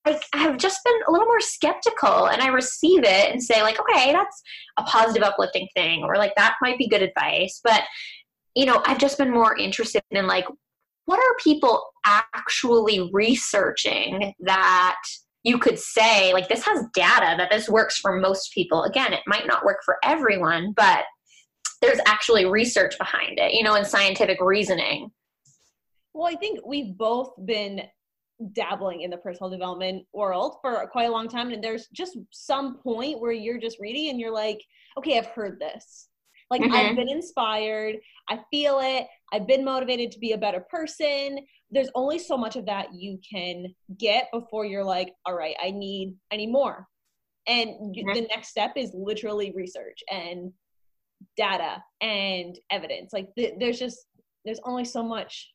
I 0.06 0.18
have 0.32 0.56
just 0.56 0.80
been 0.84 0.98
a 1.06 1.12
little 1.12 1.26
more 1.26 1.40
skeptical 1.40 2.26
and 2.26 2.40
I 2.40 2.48
receive 2.48 3.04
it 3.04 3.30
and 3.30 3.42
say, 3.42 3.62
like, 3.62 3.78
okay, 3.78 4.12
that's 4.12 4.42
a 4.78 4.82
positive, 4.84 5.22
uplifting 5.22 5.68
thing, 5.74 6.04
or 6.04 6.16
like 6.16 6.34
that 6.36 6.56
might 6.62 6.78
be 6.78 6.88
good 6.88 7.02
advice. 7.02 7.60
But, 7.62 7.82
you 8.54 8.64
know, 8.64 8.82
I've 8.86 8.98
just 8.98 9.18
been 9.18 9.30
more 9.30 9.56
interested 9.56 10.02
in 10.10 10.26
like, 10.26 10.46
what 11.04 11.18
are 11.18 11.36
people 11.42 11.82
actually 12.06 13.10
researching 13.12 14.32
that 14.40 15.00
you 15.42 15.58
could 15.58 15.78
say, 15.78 16.32
like, 16.32 16.48
this 16.48 16.64
has 16.64 16.86
data 16.94 17.34
that 17.36 17.50
this 17.50 17.68
works 17.68 17.98
for 17.98 18.18
most 18.18 18.52
people? 18.54 18.84
Again, 18.84 19.12
it 19.12 19.20
might 19.26 19.46
not 19.46 19.64
work 19.64 19.78
for 19.84 19.98
everyone, 20.02 20.72
but 20.72 21.04
there's 21.82 22.00
actually 22.06 22.46
research 22.46 22.96
behind 22.98 23.38
it, 23.38 23.52
you 23.52 23.62
know, 23.62 23.74
and 23.74 23.86
scientific 23.86 24.38
reasoning. 24.40 25.10
Well, 26.14 26.26
I 26.26 26.36
think 26.36 26.60
we've 26.64 26.96
both 26.96 27.32
been 27.44 27.82
dabbling 28.52 29.02
in 29.02 29.10
the 29.10 29.16
personal 29.18 29.50
development 29.50 30.04
world 30.12 30.56
for 30.62 30.86
quite 30.90 31.08
a 31.08 31.12
long 31.12 31.28
time 31.28 31.50
and 31.50 31.62
there's 31.62 31.88
just 31.88 32.18
some 32.32 32.78
point 32.78 33.20
where 33.20 33.32
you're 33.32 33.58
just 33.58 33.78
reading 33.80 34.10
and 34.10 34.20
you're 34.20 34.32
like 34.32 34.60
okay 34.98 35.18
i've 35.18 35.26
heard 35.26 35.58
this. 35.60 36.08
Like 36.50 36.62
mm-hmm. 36.62 36.72
i've 36.72 36.96
been 36.96 37.08
inspired. 37.08 37.96
I 38.28 38.40
feel 38.50 38.80
it. 38.82 39.06
I've 39.32 39.46
been 39.46 39.64
motivated 39.64 40.10
to 40.12 40.18
be 40.18 40.32
a 40.32 40.38
better 40.38 40.64
person. 40.70 41.38
There's 41.70 41.90
only 41.94 42.18
so 42.18 42.36
much 42.36 42.56
of 42.56 42.66
that 42.66 42.92
you 42.92 43.18
can 43.28 43.66
get 43.98 44.28
before 44.32 44.64
you're 44.64 44.84
like 44.84 45.12
all 45.26 45.34
right 45.34 45.56
i 45.62 45.70
need 45.70 46.16
i 46.32 46.36
need 46.36 46.50
more. 46.50 46.86
And 47.46 47.70
mm-hmm. 47.70 48.14
the 48.14 48.22
next 48.22 48.48
step 48.48 48.72
is 48.76 48.90
literally 48.94 49.52
research 49.54 50.00
and 50.10 50.52
data 51.36 51.82
and 52.00 52.58
evidence. 52.70 53.12
Like 53.12 53.28
th- 53.36 53.54
there's 53.58 53.78
just 53.78 54.06
there's 54.44 54.60
only 54.64 54.84
so 54.84 55.02
much 55.02 55.52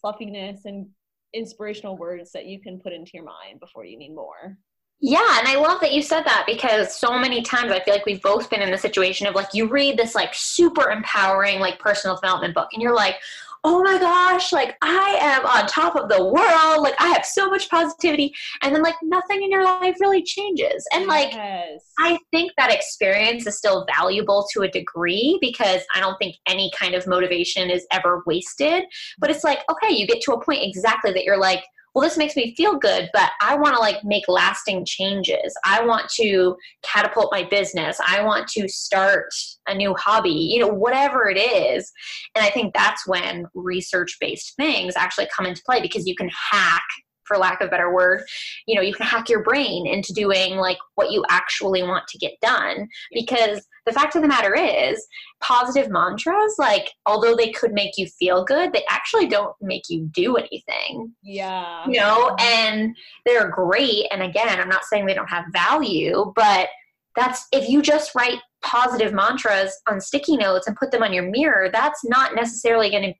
fluffiness 0.00 0.64
and 0.64 0.86
inspirational 1.34 1.96
words 1.96 2.32
that 2.32 2.46
you 2.46 2.60
can 2.60 2.78
put 2.78 2.92
into 2.92 3.12
your 3.14 3.24
mind 3.24 3.60
before 3.60 3.84
you 3.84 3.98
need 3.98 4.14
more. 4.14 4.56
Yeah, 5.00 5.38
and 5.38 5.46
I 5.48 5.56
love 5.56 5.80
that 5.80 5.92
you 5.92 6.00
said 6.00 6.22
that 6.22 6.44
because 6.46 6.96
so 6.96 7.18
many 7.18 7.42
times 7.42 7.72
I 7.72 7.80
feel 7.80 7.92
like 7.92 8.06
we've 8.06 8.22
both 8.22 8.48
been 8.48 8.62
in 8.62 8.70
the 8.70 8.78
situation 8.78 9.26
of 9.26 9.34
like 9.34 9.48
you 9.52 9.68
read 9.68 9.98
this 9.98 10.14
like 10.14 10.30
super 10.32 10.90
empowering 10.90 11.60
like 11.60 11.78
personal 11.78 12.16
development 12.16 12.54
book 12.54 12.68
and 12.72 12.80
you're 12.80 12.94
like, 12.94 13.16
oh 13.64 13.82
my 13.82 13.98
gosh, 13.98 14.52
like 14.52 14.76
I 14.82 15.16
am 15.20 15.46
on 15.46 15.66
top 15.66 15.96
of 15.96 16.10
the 16.10 16.22
world. 16.22 16.82
Like 16.82 16.94
I 17.00 17.08
have 17.08 17.24
so 17.24 17.48
much 17.48 17.68
positivity. 17.70 18.32
And 18.60 18.74
then 18.74 18.82
like 18.82 18.96
nothing 19.02 19.42
in 19.42 19.50
your 19.50 19.64
life 19.64 19.96
really 20.00 20.22
changes. 20.22 20.86
And 20.92 21.06
like 21.06 21.32
yes. 21.32 21.80
I 21.98 22.18
think 22.30 22.52
that 22.58 22.72
experience 22.72 23.46
is 23.46 23.56
still 23.56 23.86
valuable 23.96 24.46
to 24.52 24.62
a 24.62 24.68
degree 24.68 25.38
because 25.40 25.80
I 25.94 26.00
don't 26.00 26.16
think 26.18 26.36
any 26.46 26.70
kind 26.78 26.94
of 26.94 27.06
motivation 27.06 27.70
is 27.70 27.86
ever 27.90 28.22
wasted. 28.26 28.84
But 29.18 29.30
it's 29.30 29.44
like, 29.44 29.60
okay, 29.70 29.94
you 29.94 30.06
get 30.06 30.20
to 30.22 30.34
a 30.34 30.44
point 30.44 30.60
exactly 30.62 31.12
that 31.12 31.24
you're 31.24 31.40
like, 31.40 31.64
well, 31.94 32.02
this 32.02 32.16
makes 32.16 32.34
me 32.34 32.54
feel 32.56 32.76
good, 32.76 33.08
but 33.12 33.30
I 33.40 33.56
want 33.56 33.76
to 33.76 33.80
like 33.80 34.02
make 34.04 34.24
lasting 34.26 34.84
changes. 34.84 35.54
I 35.64 35.84
want 35.84 36.08
to 36.16 36.56
catapult 36.82 37.30
my 37.30 37.44
business. 37.44 37.98
I 38.06 38.22
want 38.22 38.48
to 38.48 38.68
start 38.68 39.32
a 39.68 39.74
new 39.74 39.94
hobby, 39.94 40.30
you 40.30 40.58
know, 40.58 40.68
whatever 40.68 41.28
it 41.28 41.38
is. 41.38 41.92
And 42.34 42.44
I 42.44 42.50
think 42.50 42.74
that's 42.74 43.06
when 43.06 43.46
research 43.54 44.16
based 44.20 44.56
things 44.56 44.94
actually 44.96 45.28
come 45.34 45.46
into 45.46 45.62
play 45.64 45.80
because 45.80 46.06
you 46.06 46.16
can 46.16 46.28
hack 46.50 46.82
for 47.26 47.36
lack 47.36 47.60
of 47.60 47.68
a 47.68 47.70
better 47.70 47.92
word 47.92 48.22
you 48.66 48.74
know 48.74 48.82
you 48.82 48.94
can 48.94 49.06
hack 49.06 49.28
your 49.28 49.42
brain 49.42 49.86
into 49.86 50.12
doing 50.12 50.56
like 50.56 50.78
what 50.94 51.10
you 51.10 51.24
actually 51.30 51.82
want 51.82 52.06
to 52.08 52.18
get 52.18 52.32
done. 52.40 52.88
Because 53.12 53.66
the 53.86 53.92
fact 53.92 54.16
of 54.16 54.22
the 54.22 54.28
matter 54.28 54.54
is 54.54 55.06
positive 55.42 55.90
mantras 55.90 56.54
like 56.58 56.90
although 57.06 57.36
they 57.36 57.50
could 57.50 57.72
make 57.72 57.92
you 57.98 58.06
feel 58.06 58.44
good 58.44 58.72
they 58.72 58.84
actually 58.88 59.26
don't 59.26 59.54
make 59.60 59.82
you 59.88 60.08
do 60.12 60.36
anything. 60.36 61.12
Yeah. 61.22 61.84
You 61.86 62.00
know? 62.00 62.34
And 62.40 62.96
they're 63.26 63.48
great 63.48 64.06
and 64.10 64.22
again 64.22 64.60
i'm 64.60 64.68
not 64.68 64.84
saying 64.84 65.06
they 65.06 65.14
don't 65.14 65.30
have 65.30 65.44
value 65.52 66.32
but 66.34 66.68
that's 67.16 67.46
if 67.52 67.68
you 67.68 67.80
just 67.82 68.14
write 68.14 68.38
positive 68.62 69.12
mantras 69.12 69.76
on 69.88 70.00
sticky 70.00 70.36
notes 70.36 70.66
and 70.66 70.76
put 70.76 70.90
them 70.90 71.02
on 71.02 71.12
your 71.12 71.30
mirror 71.30 71.68
that's 71.72 72.04
not 72.04 72.34
necessarily 72.34 72.90
going 72.90 73.02
to 73.02 73.14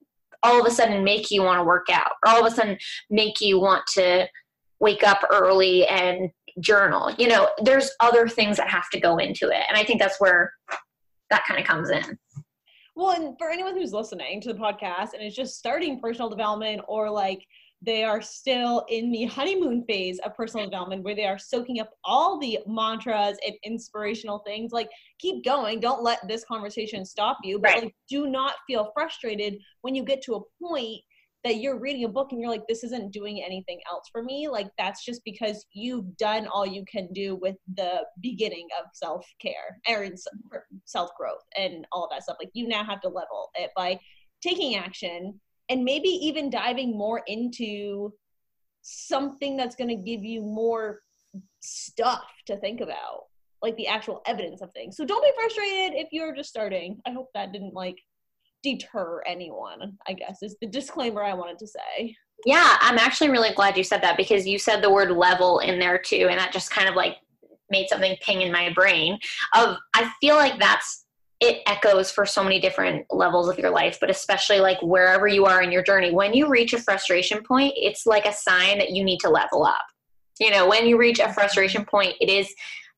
all 0.44 0.60
of 0.60 0.66
a 0.66 0.70
sudden 0.70 1.02
make 1.02 1.30
you 1.30 1.42
want 1.42 1.58
to 1.58 1.64
work 1.64 1.86
out 1.90 2.12
or 2.24 2.30
all 2.30 2.46
of 2.46 2.52
a 2.52 2.54
sudden 2.54 2.78
make 3.10 3.40
you 3.40 3.58
want 3.58 3.82
to 3.94 4.28
wake 4.78 5.02
up 5.02 5.22
early 5.30 5.86
and 5.86 6.30
journal. 6.60 7.12
You 7.18 7.28
know, 7.28 7.48
there's 7.62 7.90
other 8.00 8.28
things 8.28 8.56
that 8.58 8.68
have 8.68 8.88
to 8.90 9.00
go 9.00 9.16
into 9.16 9.48
it. 9.48 9.62
And 9.68 9.76
I 9.76 9.82
think 9.82 10.00
that's 10.00 10.20
where 10.20 10.52
that 11.30 11.44
kind 11.46 11.58
of 11.58 11.66
comes 11.66 11.90
in. 11.90 12.18
Well, 12.94 13.10
and 13.10 13.36
for 13.38 13.50
anyone 13.50 13.76
who's 13.76 13.92
listening 13.92 14.40
to 14.42 14.52
the 14.52 14.58
podcast 14.58 15.14
and 15.14 15.22
is 15.22 15.34
just 15.34 15.58
starting 15.58 15.98
personal 15.98 16.28
development 16.28 16.82
or 16.86 17.10
like 17.10 17.44
they 17.84 18.04
are 18.04 18.22
still 18.22 18.84
in 18.88 19.10
the 19.10 19.24
honeymoon 19.24 19.84
phase 19.86 20.18
of 20.20 20.34
personal 20.34 20.66
development 20.66 21.02
where 21.02 21.14
they 21.14 21.26
are 21.26 21.38
soaking 21.38 21.80
up 21.80 21.90
all 22.04 22.38
the 22.38 22.58
mantras 22.66 23.36
and 23.44 23.54
inspirational 23.64 24.40
things. 24.40 24.72
Like 24.72 24.88
keep 25.18 25.44
going. 25.44 25.80
Don't 25.80 26.02
let 26.02 26.26
this 26.28 26.44
conversation 26.44 27.04
stop 27.04 27.38
you. 27.42 27.58
But 27.58 27.68
right. 27.68 27.82
like 27.84 27.94
do 28.08 28.26
not 28.26 28.54
feel 28.66 28.90
frustrated 28.94 29.58
when 29.82 29.94
you 29.94 30.04
get 30.04 30.22
to 30.22 30.34
a 30.34 30.40
point 30.62 31.00
that 31.42 31.56
you're 31.56 31.78
reading 31.78 32.04
a 32.04 32.08
book 32.08 32.28
and 32.32 32.40
you're 32.40 32.50
like 32.50 32.66
this 32.68 32.84
isn't 32.84 33.12
doing 33.12 33.42
anything 33.44 33.78
else 33.90 34.08
for 34.10 34.22
me. 34.22 34.48
Like 34.48 34.68
that's 34.78 35.04
just 35.04 35.20
because 35.24 35.66
you've 35.74 36.16
done 36.16 36.46
all 36.46 36.66
you 36.66 36.84
can 36.90 37.12
do 37.12 37.36
with 37.36 37.56
the 37.76 38.04
beginning 38.22 38.66
of 38.80 38.86
self-care 38.94 39.78
or 39.88 40.08
self-growth 40.86 41.44
and 41.56 41.86
all 41.92 42.04
of 42.04 42.10
that 42.10 42.22
stuff. 42.22 42.38
Like 42.40 42.50
you 42.54 42.66
now 42.66 42.82
have 42.84 43.02
to 43.02 43.08
level 43.08 43.50
it 43.56 43.70
by 43.76 43.98
taking 44.42 44.76
action 44.76 45.38
and 45.68 45.84
maybe 45.84 46.08
even 46.08 46.50
diving 46.50 46.96
more 46.96 47.22
into 47.26 48.12
something 48.82 49.56
that's 49.56 49.76
going 49.76 49.88
to 49.88 49.96
give 49.96 50.22
you 50.22 50.42
more 50.42 51.00
stuff 51.60 52.24
to 52.46 52.56
think 52.58 52.80
about 52.80 53.24
like 53.62 53.76
the 53.76 53.86
actual 53.86 54.20
evidence 54.26 54.60
of 54.60 54.70
things. 54.72 54.96
So 54.96 55.06
don't 55.06 55.22
be 55.22 55.32
frustrated 55.34 55.98
if 55.98 56.08
you're 56.12 56.34
just 56.34 56.50
starting. 56.50 57.00
I 57.06 57.12
hope 57.12 57.30
that 57.34 57.52
didn't 57.52 57.72
like 57.72 57.96
deter 58.64 59.22
anyone 59.26 59.96
i 60.08 60.12
guess 60.12 60.42
is 60.42 60.56
the 60.60 60.66
disclaimer 60.66 61.22
i 61.22 61.34
wanted 61.34 61.58
to 61.58 61.66
say. 61.66 62.16
Yeah 62.46 62.78
i'm 62.80 62.98
actually 62.98 63.28
really 63.28 63.52
glad 63.54 63.76
you 63.76 63.84
said 63.84 64.02
that 64.02 64.16
because 64.16 64.46
you 64.46 64.58
said 64.58 64.82
the 64.82 64.90
word 64.90 65.10
level 65.10 65.60
in 65.60 65.78
there 65.78 65.98
too 65.98 66.28
and 66.30 66.40
that 66.40 66.52
just 66.52 66.70
kind 66.70 66.88
of 66.88 66.96
like 66.96 67.18
made 67.70 67.88
something 67.88 68.16
ping 68.22 68.40
in 68.40 68.50
my 68.50 68.72
brain 68.72 69.18
of 69.54 69.76
i 69.94 70.10
feel 70.20 70.36
like 70.36 70.58
that's 70.58 71.03
it 71.40 71.62
echoes 71.66 72.10
for 72.10 72.24
so 72.24 72.42
many 72.42 72.60
different 72.60 73.06
levels 73.10 73.48
of 73.48 73.58
your 73.58 73.70
life, 73.70 73.98
but 74.00 74.10
especially 74.10 74.60
like 74.60 74.80
wherever 74.82 75.26
you 75.26 75.44
are 75.46 75.62
in 75.62 75.72
your 75.72 75.82
journey. 75.82 76.10
When 76.10 76.32
you 76.32 76.48
reach 76.48 76.72
a 76.72 76.80
frustration 76.80 77.42
point, 77.42 77.74
it's 77.76 78.06
like 78.06 78.24
a 78.24 78.32
sign 78.32 78.78
that 78.78 78.90
you 78.90 79.04
need 79.04 79.18
to 79.20 79.30
level 79.30 79.64
up. 79.64 79.84
You 80.40 80.50
know, 80.50 80.68
when 80.68 80.86
you 80.86 80.96
reach 80.96 81.18
a 81.18 81.32
frustration 81.32 81.84
point, 81.84 82.14
it 82.20 82.28
is 82.28 82.52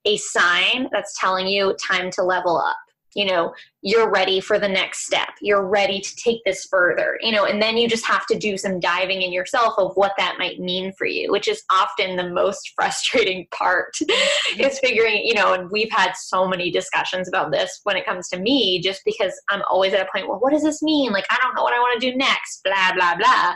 a 0.04 0.16
sign 0.18 0.88
that's 0.92 1.18
telling 1.18 1.46
you 1.46 1.74
time 1.88 2.10
to 2.12 2.22
level 2.22 2.56
up 2.56 2.76
you 3.16 3.24
know 3.24 3.52
you're 3.82 4.10
ready 4.10 4.40
for 4.40 4.58
the 4.58 4.68
next 4.68 5.06
step. 5.06 5.28
You're 5.40 5.66
ready 5.66 6.00
to 6.00 6.16
take 6.16 6.42
this 6.44 6.66
further 6.66 7.18
you 7.20 7.32
know 7.32 7.44
and 7.46 7.60
then 7.60 7.76
you 7.76 7.88
just 7.88 8.06
have 8.06 8.26
to 8.26 8.38
do 8.38 8.56
some 8.56 8.78
diving 8.78 9.22
in 9.22 9.32
yourself 9.32 9.74
of 9.78 9.92
what 9.94 10.12
that 10.18 10.36
might 10.38 10.60
mean 10.60 10.92
for 10.92 11.06
you 11.06 11.32
which 11.32 11.48
is 11.48 11.62
often 11.70 12.16
the 12.16 12.28
most 12.28 12.72
frustrating 12.76 13.46
part 13.52 13.94
mm-hmm. 14.02 14.60
is 14.60 14.78
figuring 14.80 15.24
you 15.24 15.34
know 15.34 15.54
and 15.54 15.70
we've 15.70 15.90
had 15.90 16.12
so 16.12 16.46
many 16.46 16.70
discussions 16.70 17.28
about 17.28 17.50
this 17.50 17.80
when 17.84 17.96
it 17.96 18.06
comes 18.06 18.28
to 18.28 18.38
me 18.38 18.80
just 18.80 19.00
because 19.04 19.32
i'm 19.50 19.62
always 19.70 19.94
at 19.94 20.06
a 20.06 20.10
point 20.12 20.28
well 20.28 20.38
what 20.38 20.52
does 20.52 20.62
this 20.62 20.82
mean? 20.82 21.12
Like 21.12 21.26
i 21.30 21.38
don't 21.40 21.54
know 21.54 21.62
what 21.62 21.74
i 21.74 21.78
want 21.78 22.00
to 22.00 22.10
do 22.10 22.16
next 22.16 22.62
blah 22.64 22.92
blah 22.94 23.16
blah. 23.16 23.54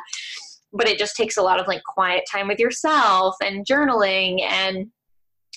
But 0.73 0.89
it 0.89 0.99
just 0.99 1.17
takes 1.17 1.37
a 1.37 1.43
lot 1.43 1.59
of 1.61 1.67
like 1.67 1.83
quiet 1.83 2.25
time 2.31 2.47
with 2.47 2.61
yourself 2.61 3.35
and 3.43 3.67
journaling 3.67 4.41
and 4.41 4.87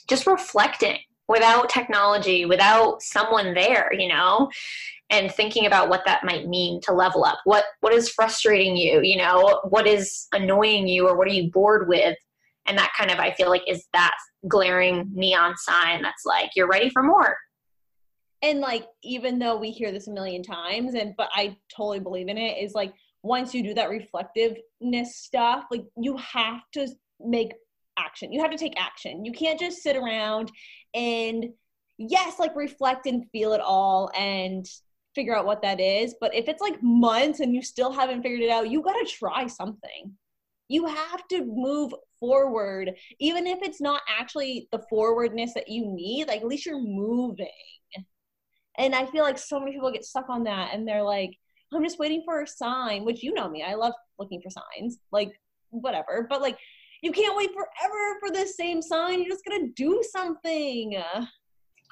just 0.09 0.25
reflecting 0.25 0.97
without 1.33 1.67
technology, 1.67 2.45
without 2.45 3.01
someone 3.01 3.55
there, 3.55 3.91
you 3.91 4.07
know, 4.07 4.51
and 5.09 5.31
thinking 5.31 5.65
about 5.65 5.89
what 5.89 6.03
that 6.05 6.23
might 6.23 6.47
mean 6.47 6.79
to 6.81 6.93
level 6.93 7.25
up. 7.25 7.39
What 7.43 7.65
what 7.81 7.91
is 7.91 8.09
frustrating 8.09 8.77
you, 8.77 9.01
you 9.01 9.17
know, 9.17 9.61
what 9.69 9.87
is 9.87 10.27
annoying 10.31 10.87
you 10.87 11.07
or 11.07 11.17
what 11.17 11.27
are 11.27 11.33
you 11.33 11.49
bored 11.51 11.87
with? 11.87 12.15
And 12.67 12.77
that 12.77 12.93
kind 12.95 13.09
of 13.09 13.17
I 13.17 13.33
feel 13.33 13.49
like 13.49 13.63
is 13.67 13.87
that 13.93 14.15
glaring 14.47 15.09
neon 15.11 15.55
sign 15.57 16.03
that's 16.03 16.23
like 16.23 16.51
you're 16.55 16.69
ready 16.69 16.91
for 16.91 17.01
more. 17.01 17.35
And 18.43 18.59
like 18.59 18.85
even 19.03 19.39
though 19.39 19.57
we 19.57 19.71
hear 19.71 19.91
this 19.91 20.07
a 20.07 20.11
million 20.11 20.43
times 20.43 20.93
and 20.93 21.15
but 21.17 21.29
I 21.33 21.57
totally 21.75 21.99
believe 21.99 22.27
in 22.27 22.37
it 22.37 22.63
is 22.63 22.75
like 22.75 22.93
once 23.23 23.55
you 23.55 23.63
do 23.63 23.73
that 23.73 23.89
reflectiveness 23.89 25.15
stuff, 25.15 25.63
like 25.71 25.85
you 25.97 26.15
have 26.17 26.61
to 26.73 26.87
make 27.19 27.53
action. 27.97 28.31
You 28.31 28.41
have 28.41 28.51
to 28.51 28.57
take 28.57 28.79
action. 28.79 29.25
You 29.25 29.31
can't 29.31 29.59
just 29.59 29.81
sit 29.81 29.95
around 29.95 30.51
and 30.93 31.49
yes, 31.97 32.39
like 32.39 32.55
reflect 32.55 33.05
and 33.05 33.29
feel 33.31 33.53
it 33.53 33.61
all 33.61 34.11
and 34.17 34.65
figure 35.15 35.35
out 35.35 35.45
what 35.45 35.61
that 35.61 35.79
is. 35.79 36.15
But 36.19 36.33
if 36.33 36.47
it's 36.47 36.61
like 36.61 36.81
months 36.81 37.39
and 37.39 37.53
you 37.53 37.61
still 37.61 37.91
haven't 37.91 38.23
figured 38.23 38.41
it 38.41 38.49
out, 38.49 38.69
you 38.69 38.81
got 38.81 38.93
to 38.93 39.05
try 39.05 39.47
something. 39.47 40.13
You 40.69 40.87
have 40.87 41.27
to 41.29 41.45
move 41.45 41.93
forward, 42.19 42.93
even 43.19 43.45
if 43.45 43.59
it's 43.61 43.81
not 43.81 44.01
actually 44.07 44.67
the 44.71 44.83
forwardness 44.89 45.53
that 45.53 45.69
you 45.69 45.85
need, 45.85 46.27
like 46.27 46.41
at 46.41 46.47
least 46.47 46.65
you're 46.65 46.81
moving. 46.81 47.47
And 48.77 48.95
I 48.95 49.05
feel 49.05 49.23
like 49.23 49.37
so 49.37 49.59
many 49.59 49.73
people 49.73 49.91
get 49.91 50.05
stuck 50.05 50.29
on 50.29 50.45
that 50.45 50.73
and 50.73 50.87
they're 50.87 51.03
like, 51.03 51.37
I'm 51.71 51.83
just 51.83 51.99
waiting 51.99 52.23
for 52.25 52.41
a 52.41 52.47
sign, 52.47 53.05
which 53.05 53.23
you 53.23 53.33
know 53.33 53.49
me, 53.49 53.63
I 53.63 53.75
love 53.75 53.93
looking 54.17 54.41
for 54.41 54.49
signs, 54.49 54.97
like 55.11 55.31
whatever. 55.69 56.25
But 56.29 56.41
like, 56.41 56.57
you 57.03 57.11
can't 57.11 57.35
wait 57.35 57.51
forever 57.53 58.19
for 58.19 58.31
the 58.31 58.47
same 58.47 58.81
sign. 58.81 59.19
You're 59.19 59.29
just 59.29 59.45
gonna 59.45 59.67
do 59.75 60.01
something. 60.11 60.95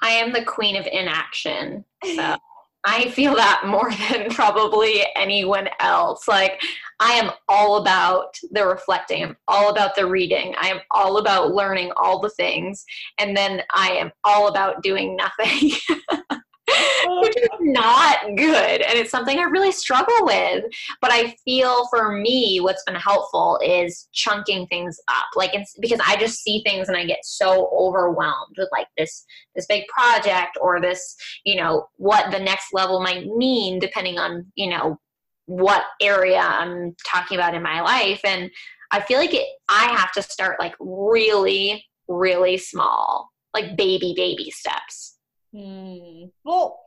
I 0.02 0.10
am 0.10 0.32
the 0.32 0.44
queen 0.44 0.74
of 0.74 0.86
inaction. 0.90 1.84
So 2.04 2.36
I 2.84 3.10
feel 3.10 3.36
that 3.36 3.62
more 3.66 3.92
than 4.10 4.30
probably 4.30 5.02
anyone 5.14 5.68
else. 5.80 6.26
Like 6.26 6.60
I 6.98 7.12
am 7.12 7.30
all 7.48 7.76
about 7.76 8.34
the 8.52 8.66
reflecting. 8.66 9.22
I'm 9.22 9.36
all 9.48 9.70
about 9.70 9.94
the 9.94 10.06
reading. 10.06 10.54
I 10.58 10.68
am 10.68 10.80
all 10.90 11.18
about 11.18 11.54
learning 11.54 11.92
all 11.96 12.18
the 12.18 12.30
things. 12.30 12.82
And 13.18 13.36
then 13.36 13.62
I 13.72 13.90
am 13.90 14.12
all 14.24 14.48
about 14.48 14.82
doing 14.82 15.16
nothing. 15.16 15.72
which 17.20 17.36
is 17.36 17.48
not 17.60 18.18
good. 18.36 18.80
And 18.80 18.98
it's 18.98 19.10
something 19.10 19.38
I 19.38 19.42
really 19.42 19.72
struggle 19.72 20.14
with. 20.20 20.64
But 21.00 21.12
I 21.12 21.34
feel 21.44 21.86
for 21.88 22.12
me, 22.12 22.60
what's 22.60 22.84
been 22.84 22.94
helpful 22.94 23.58
is 23.64 24.08
chunking 24.12 24.66
things 24.68 24.98
up. 25.08 25.26
Like, 25.36 25.54
it's 25.54 25.74
because 25.80 26.00
I 26.06 26.16
just 26.16 26.42
see 26.42 26.62
things 26.64 26.88
and 26.88 26.96
I 26.96 27.04
get 27.04 27.24
so 27.24 27.70
overwhelmed 27.76 28.56
with 28.56 28.68
like 28.72 28.88
this, 28.96 29.24
this 29.54 29.66
big 29.66 29.84
project 29.88 30.58
or 30.60 30.80
this, 30.80 31.16
you 31.44 31.56
know, 31.56 31.86
what 31.96 32.30
the 32.30 32.40
next 32.40 32.68
level 32.72 33.00
might 33.00 33.26
mean 33.26 33.78
depending 33.78 34.18
on, 34.18 34.46
you 34.54 34.70
know, 34.70 34.98
what 35.46 35.84
area 36.00 36.38
I'm 36.38 36.94
talking 37.06 37.36
about 37.36 37.54
in 37.54 37.62
my 37.62 37.80
life. 37.80 38.20
And 38.24 38.50
I 38.90 39.00
feel 39.00 39.18
like 39.18 39.34
it, 39.34 39.46
I 39.68 39.86
have 39.96 40.12
to 40.12 40.22
start 40.22 40.60
like 40.60 40.74
really, 40.78 41.84
really 42.08 42.56
small, 42.58 43.30
like 43.54 43.76
baby, 43.76 44.14
baby 44.16 44.50
steps. 44.50 45.16
Hmm. 45.54 46.26
Well, 46.44 46.78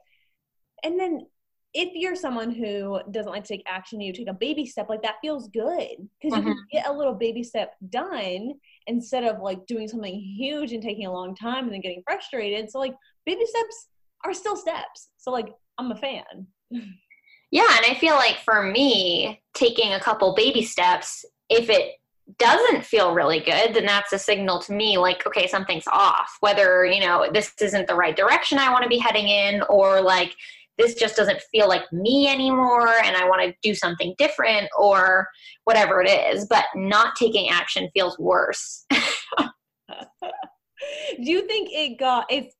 and 0.85 0.99
then 0.99 1.25
if 1.73 1.89
you're 1.93 2.15
someone 2.15 2.51
who 2.51 3.01
doesn't 3.11 3.31
like 3.31 3.43
to 3.43 3.49
take 3.49 3.63
action, 3.67 3.99
you 3.99 4.13
take 4.13 4.29
a 4.29 4.33
baby 4.33 4.65
step, 4.65 4.87
like 4.87 5.01
that 5.01 5.15
feels 5.21 5.49
good 5.49 6.07
because 6.21 6.37
you 6.37 6.43
can 6.43 6.53
Mhm. 6.53 6.69
get 6.71 6.87
a 6.87 6.93
little 6.93 7.13
baby 7.13 7.43
step 7.43 7.75
done 7.89 8.53
instead 8.87 9.25
of 9.25 9.41
like 9.41 9.65
doing 9.65 9.89
something 9.89 10.17
huge 10.17 10.71
and 10.71 10.81
taking 10.81 11.05
a 11.05 11.11
long 11.11 11.35
time 11.35 11.65
and 11.65 11.73
then 11.73 11.81
getting 11.81 12.01
frustrated. 12.03 12.71
So, 12.71 12.79
like, 12.79 12.95
baby 13.25 13.45
steps 13.45 13.89
are 14.23 14.33
still 14.33 14.55
steps. 14.55 15.09
So, 15.17 15.31
like, 15.31 15.53
I'm 15.77 15.91
a 15.91 15.97
fan. 15.97 16.47
Yeah, 17.51 17.77
and 17.77 17.85
I 17.85 17.97
feel 17.99 18.15
like 18.15 18.37
for 18.37 18.63
me, 18.63 19.41
taking 19.53 19.93
a 19.93 19.99
couple 19.99 20.33
baby 20.33 20.63
steps, 20.63 21.25
if 21.49 21.69
it 21.69 21.95
doesn't 22.39 22.85
feel 22.85 23.13
really 23.13 23.39
good, 23.39 23.73
then 23.73 23.85
that's 23.85 24.13
a 24.13 24.17
signal 24.17 24.59
to 24.61 24.73
me 24.73 24.97
like, 24.97 25.27
okay, 25.27 25.47
something's 25.47 25.87
off. 25.87 26.37
Whether, 26.39 26.85
you 26.85 27.01
know, 27.01 27.27
this 27.31 27.53
isn't 27.61 27.87
the 27.87 27.95
right 27.95 28.15
direction 28.15 28.57
I 28.59 28.71
want 28.71 28.83
to 28.83 28.89
be 28.89 28.97
heading 28.97 29.27
in, 29.27 29.61
or 29.63 30.01
like 30.01 30.33
this 30.77 30.95
just 30.95 31.15
doesn't 31.15 31.41
feel 31.51 31.67
like 31.67 31.91
me 31.91 32.27
anymore 32.27 32.89
and 33.03 33.15
I 33.15 33.27
want 33.27 33.41
to 33.41 33.53
do 33.61 33.73
something 33.73 34.13
different, 34.17 34.67
or 34.77 35.27
whatever 35.63 36.01
it 36.01 36.09
is. 36.09 36.47
But 36.47 36.65
not 36.75 37.15
taking 37.15 37.49
action 37.49 37.89
feels 37.93 38.17
worse. 38.19 38.85
Do 38.91 39.01
you 41.31 41.47
think 41.47 41.69
it 41.71 41.97
got, 41.97 42.31
it 42.31 42.53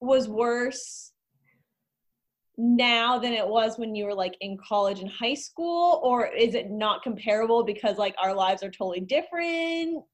was 0.00 0.28
worse 0.28 1.12
now 2.56 3.18
than 3.18 3.32
it 3.32 3.46
was 3.46 3.78
when 3.78 3.94
you 3.94 4.04
were 4.04 4.14
like 4.14 4.36
in 4.40 4.56
college 4.56 5.00
and 5.00 5.10
high 5.10 5.34
school? 5.34 6.00
Or 6.02 6.26
is 6.26 6.54
it 6.54 6.70
not 6.70 7.02
comparable 7.02 7.64
because 7.64 7.98
like 7.98 8.14
our 8.22 8.34
lives 8.34 8.62
are 8.62 8.70
totally 8.70 9.00
different? 9.00 10.04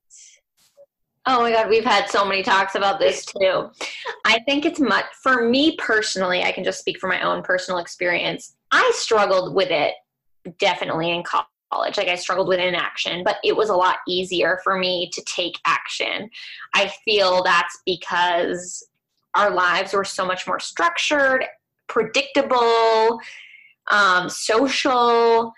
Oh 1.29 1.41
my 1.41 1.51
God, 1.51 1.69
we've 1.69 1.85
had 1.85 2.09
so 2.09 2.25
many 2.25 2.45
talks 2.45 2.77
about 2.77 3.01
this 3.01 3.25
too. 3.25 3.69
I 4.25 4.39
think 4.41 4.65
it's 4.65 4.79
much, 4.79 5.07
for 5.23 5.49
me 5.49 5.77
personally, 5.77 6.45
I 6.45 6.53
can 6.53 6.63
just 6.63 6.79
speak 6.79 7.01
from 7.01 7.11
my 7.11 7.23
own 7.23 7.43
personal 7.43 7.79
experience. 7.79 8.55
I 8.71 8.89
struggled 8.95 9.55
with 9.55 9.71
it 9.71 9.95
definitely 10.59 11.11
in 11.11 11.25
college. 11.25 11.97
Like 11.97 12.09
I 12.09 12.15
struggled 12.15 12.47
with 12.47 12.61
inaction, 12.61 13.25
but 13.25 13.39
it 13.43 13.57
was 13.57 13.71
a 13.71 13.75
lot 13.75 13.97
easier 14.07 14.61
for 14.63 14.79
me 14.79 15.11
to 15.13 15.23
take 15.25 15.59
action. 15.67 16.31
I 16.75 16.93
feel 17.05 17.43
that's 17.43 17.81
because 17.85 18.87
our 19.35 19.51
lives 19.51 19.93
were 19.93 20.05
so 20.05 20.25
much 20.25 20.47
more 20.47 20.61
structured, 20.61 21.45
predictable, 21.89 23.21
um, 23.91 24.29
social 24.29 25.53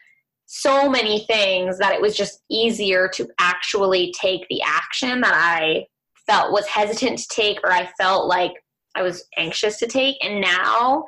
so 0.51 0.89
many 0.89 1.27
things 1.27 1.77
that 1.77 1.93
it 1.93 2.01
was 2.01 2.17
just 2.17 2.43
easier 2.51 3.07
to 3.07 3.29
actually 3.39 4.15
take 4.19 4.47
the 4.49 4.63
action 4.63 5.21
that 5.21 5.35
I 5.35 5.85
felt 6.27 6.53
was 6.53 6.67
hesitant 6.67 7.19
to 7.19 7.29
take 7.29 7.59
or 7.63 7.71
I 7.71 7.91
felt 8.01 8.27
like 8.27 8.53
I 8.95 9.03
was 9.03 9.25
anxious 9.37 9.79
to 9.79 9.87
take. 9.87 10.17
And 10.25 10.41
now 10.41 11.05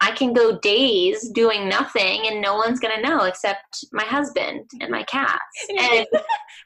I 0.00 0.12
can 0.12 0.32
go 0.32 0.58
days 0.60 1.28
doing 1.30 1.68
nothing 1.68 2.28
and 2.28 2.40
no 2.40 2.56
one's 2.56 2.80
going 2.80 2.96
to 2.96 3.06
know 3.06 3.24
except 3.24 3.84
my 3.92 4.04
husband 4.04 4.64
and 4.80 4.90
my 4.90 5.04
cats. 5.04 5.38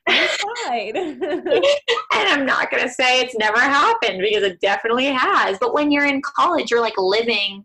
And, 0.09 1.23
and 1.23 1.65
I'm 2.13 2.45
not 2.45 2.73
going 2.73 2.83
to 2.83 2.89
say 2.89 3.21
it's 3.21 3.37
never 3.37 3.61
happened 3.61 4.21
because 4.21 4.43
it 4.43 4.61
definitely 4.61 5.07
has. 5.07 5.59
But 5.61 5.75
when 5.75 5.93
you're 5.93 6.07
in 6.07 6.21
college, 6.23 6.73
you're 6.73 6.81
like 6.81 6.99
living 6.99 7.65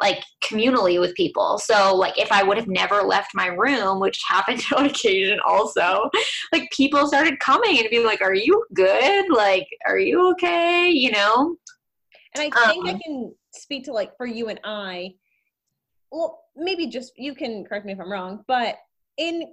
like 0.00 0.22
communally 0.42 0.98
with 0.98 1.14
people. 1.14 1.58
So 1.58 1.94
like 1.94 2.18
if 2.18 2.32
I 2.32 2.42
would 2.42 2.56
have 2.56 2.68
never 2.68 3.02
left 3.02 3.30
my 3.34 3.46
room, 3.46 4.00
which 4.00 4.22
happened 4.26 4.62
on 4.76 4.86
occasion 4.86 5.38
also, 5.46 6.10
like 6.52 6.70
people 6.72 7.06
started 7.06 7.38
coming 7.38 7.78
and 7.78 7.88
being 7.90 8.04
like, 8.04 8.22
"Are 8.22 8.34
you 8.34 8.64
good? 8.74 9.26
Like, 9.30 9.68
are 9.86 9.98
you 9.98 10.30
okay?" 10.32 10.90
You 10.90 11.12
know? 11.12 11.56
And 12.34 12.42
I 12.42 12.50
think 12.66 12.88
I 12.88 12.92
Um, 12.92 13.00
can 13.00 13.34
speak 13.52 13.84
to 13.84 13.92
like 13.92 14.16
for 14.16 14.26
you 14.26 14.48
and 14.48 14.60
I. 14.64 15.14
Well, 16.10 16.44
maybe 16.56 16.86
just 16.88 17.12
you 17.16 17.34
can 17.34 17.64
correct 17.64 17.86
me 17.86 17.92
if 17.92 18.00
I'm 18.00 18.10
wrong, 18.10 18.44
but 18.48 18.76
in 19.16 19.52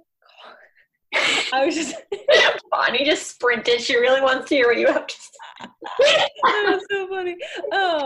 I 1.52 1.64
was 1.64 1.74
just 1.74 1.94
Bonnie 2.70 3.04
just 3.04 3.30
sprinted. 3.30 3.80
She 3.80 3.96
really 3.96 4.20
wants 4.20 4.48
to 4.48 4.54
hear 4.54 4.66
what 4.66 4.76
you 4.78 4.86
have 4.88 5.06
to 5.06 5.14
say. 5.14 5.68
That's 6.66 6.84
so 6.90 7.08
funny. 7.08 7.36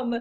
Um, 0.03 0.15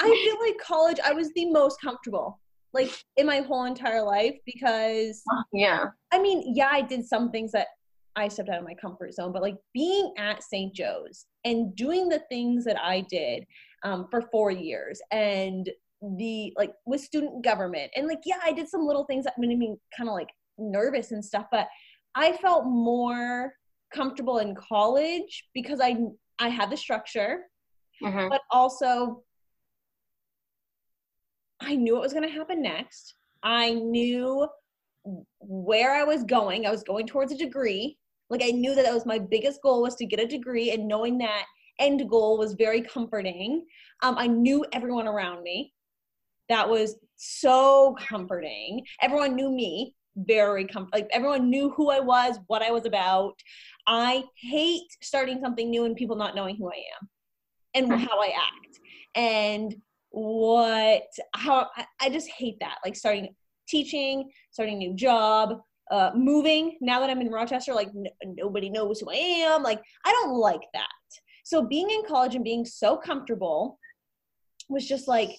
I 0.00 0.24
feel 0.24 0.36
like 0.40 0.58
college 0.58 0.98
I 1.04 1.12
was 1.12 1.30
the 1.34 1.46
most 1.50 1.80
comfortable, 1.80 2.40
like 2.72 2.90
in 3.16 3.26
my 3.26 3.40
whole 3.40 3.64
entire 3.64 4.02
life, 4.02 4.36
because 4.46 5.22
Yeah. 5.52 5.86
I 6.12 6.20
mean, 6.20 6.54
yeah, 6.54 6.68
I 6.70 6.82
did 6.82 7.04
some 7.04 7.30
things 7.30 7.52
that 7.52 7.68
I 8.16 8.28
stepped 8.28 8.48
out 8.48 8.58
of 8.58 8.64
my 8.64 8.74
comfort 8.74 9.14
zone, 9.14 9.32
but 9.32 9.42
like 9.42 9.56
being 9.72 10.12
at 10.18 10.42
St. 10.42 10.74
Joe's 10.74 11.26
and 11.44 11.74
doing 11.74 12.08
the 12.08 12.22
things 12.28 12.64
that 12.64 12.80
I 12.80 13.00
did 13.10 13.44
um, 13.82 14.06
for 14.10 14.22
four 14.22 14.50
years 14.50 15.00
and 15.10 15.68
the 16.18 16.52
like 16.56 16.72
with 16.84 17.00
student 17.00 17.42
government 17.42 17.90
and 17.96 18.06
like 18.06 18.20
yeah, 18.26 18.38
I 18.44 18.52
did 18.52 18.68
some 18.68 18.86
little 18.86 19.04
things 19.04 19.24
that 19.24 19.38
made 19.38 19.58
me 19.58 19.74
kind 19.96 20.08
of 20.08 20.14
like 20.14 20.28
nervous 20.58 21.12
and 21.12 21.24
stuff, 21.24 21.46
but 21.50 21.66
I 22.14 22.32
felt 22.32 22.66
more 22.66 23.54
comfortable 23.92 24.38
in 24.38 24.54
college 24.54 25.48
because 25.54 25.80
I 25.80 25.96
I 26.38 26.48
had 26.48 26.70
the 26.70 26.76
structure, 26.76 27.44
Mhm. 28.04 28.28
but 28.30 28.42
also 28.50 29.24
I 31.60 31.76
knew 31.76 31.94
what 31.94 32.02
was 32.02 32.12
going 32.12 32.28
to 32.28 32.34
happen 32.34 32.62
next. 32.62 33.14
I 33.42 33.74
knew 33.74 34.48
where 35.38 35.94
I 35.94 36.04
was 36.04 36.24
going. 36.24 36.66
I 36.66 36.70
was 36.70 36.82
going 36.82 37.06
towards 37.06 37.32
a 37.32 37.36
degree. 37.36 37.98
Like 38.30 38.42
I 38.42 38.50
knew 38.50 38.74
that 38.74 38.84
that 38.84 38.94
was 38.94 39.06
my 39.06 39.18
biggest 39.18 39.62
goal 39.62 39.82
was 39.82 39.96
to 39.96 40.06
get 40.06 40.20
a 40.20 40.26
degree, 40.26 40.70
and 40.72 40.88
knowing 40.88 41.18
that 41.18 41.44
end 41.78 42.08
goal 42.08 42.38
was 42.38 42.54
very 42.54 42.80
comforting. 42.80 43.66
Um, 44.02 44.16
I 44.18 44.26
knew 44.26 44.64
everyone 44.72 45.06
around 45.06 45.42
me. 45.42 45.72
That 46.48 46.68
was 46.68 46.96
so 47.16 47.96
comforting. 47.98 48.84
Everyone 49.00 49.34
knew 49.34 49.50
me 49.50 49.94
very 50.16 50.66
com- 50.66 50.88
like 50.92 51.08
everyone 51.12 51.50
knew 51.50 51.70
who 51.70 51.90
I 51.90 52.00
was, 52.00 52.38
what 52.46 52.62
I 52.62 52.70
was 52.70 52.86
about. 52.86 53.34
I 53.86 54.24
hate 54.40 54.88
starting 55.02 55.40
something 55.40 55.70
new 55.70 55.84
and 55.84 55.96
people 55.96 56.16
not 56.16 56.34
knowing 56.34 56.56
who 56.56 56.68
I 56.68 56.82
am 57.00 57.08
and 57.74 57.92
how 57.92 58.20
I 58.20 58.32
act 58.36 58.80
and 59.14 59.74
what 60.10 61.02
how 61.34 61.68
I, 61.76 61.86
I 62.00 62.10
just 62.10 62.28
hate 62.28 62.58
that 62.60 62.78
like 62.84 62.94
starting 62.94 63.34
teaching 63.68 64.30
starting 64.50 64.76
a 64.76 64.78
new 64.78 64.94
job 64.94 65.60
uh 65.90 66.10
moving. 66.14 66.78
Now 66.80 67.00
that 67.00 67.10
i'm 67.10 67.20
in 67.20 67.30
rochester 67.30 67.74
like 67.74 67.88
n- 67.88 68.34
nobody 68.36 68.70
knows 68.70 69.00
who 69.00 69.10
i 69.10 69.14
am. 69.14 69.62
Like 69.62 69.82
i 70.04 70.12
don't 70.12 70.36
like 70.38 70.62
that. 70.72 70.86
So 71.44 71.66
being 71.66 71.90
in 71.90 72.04
college 72.06 72.34
and 72.34 72.44
being 72.44 72.64
so 72.64 72.96
comfortable 72.96 73.78
was 74.68 74.86
just 74.86 75.08
like 75.08 75.30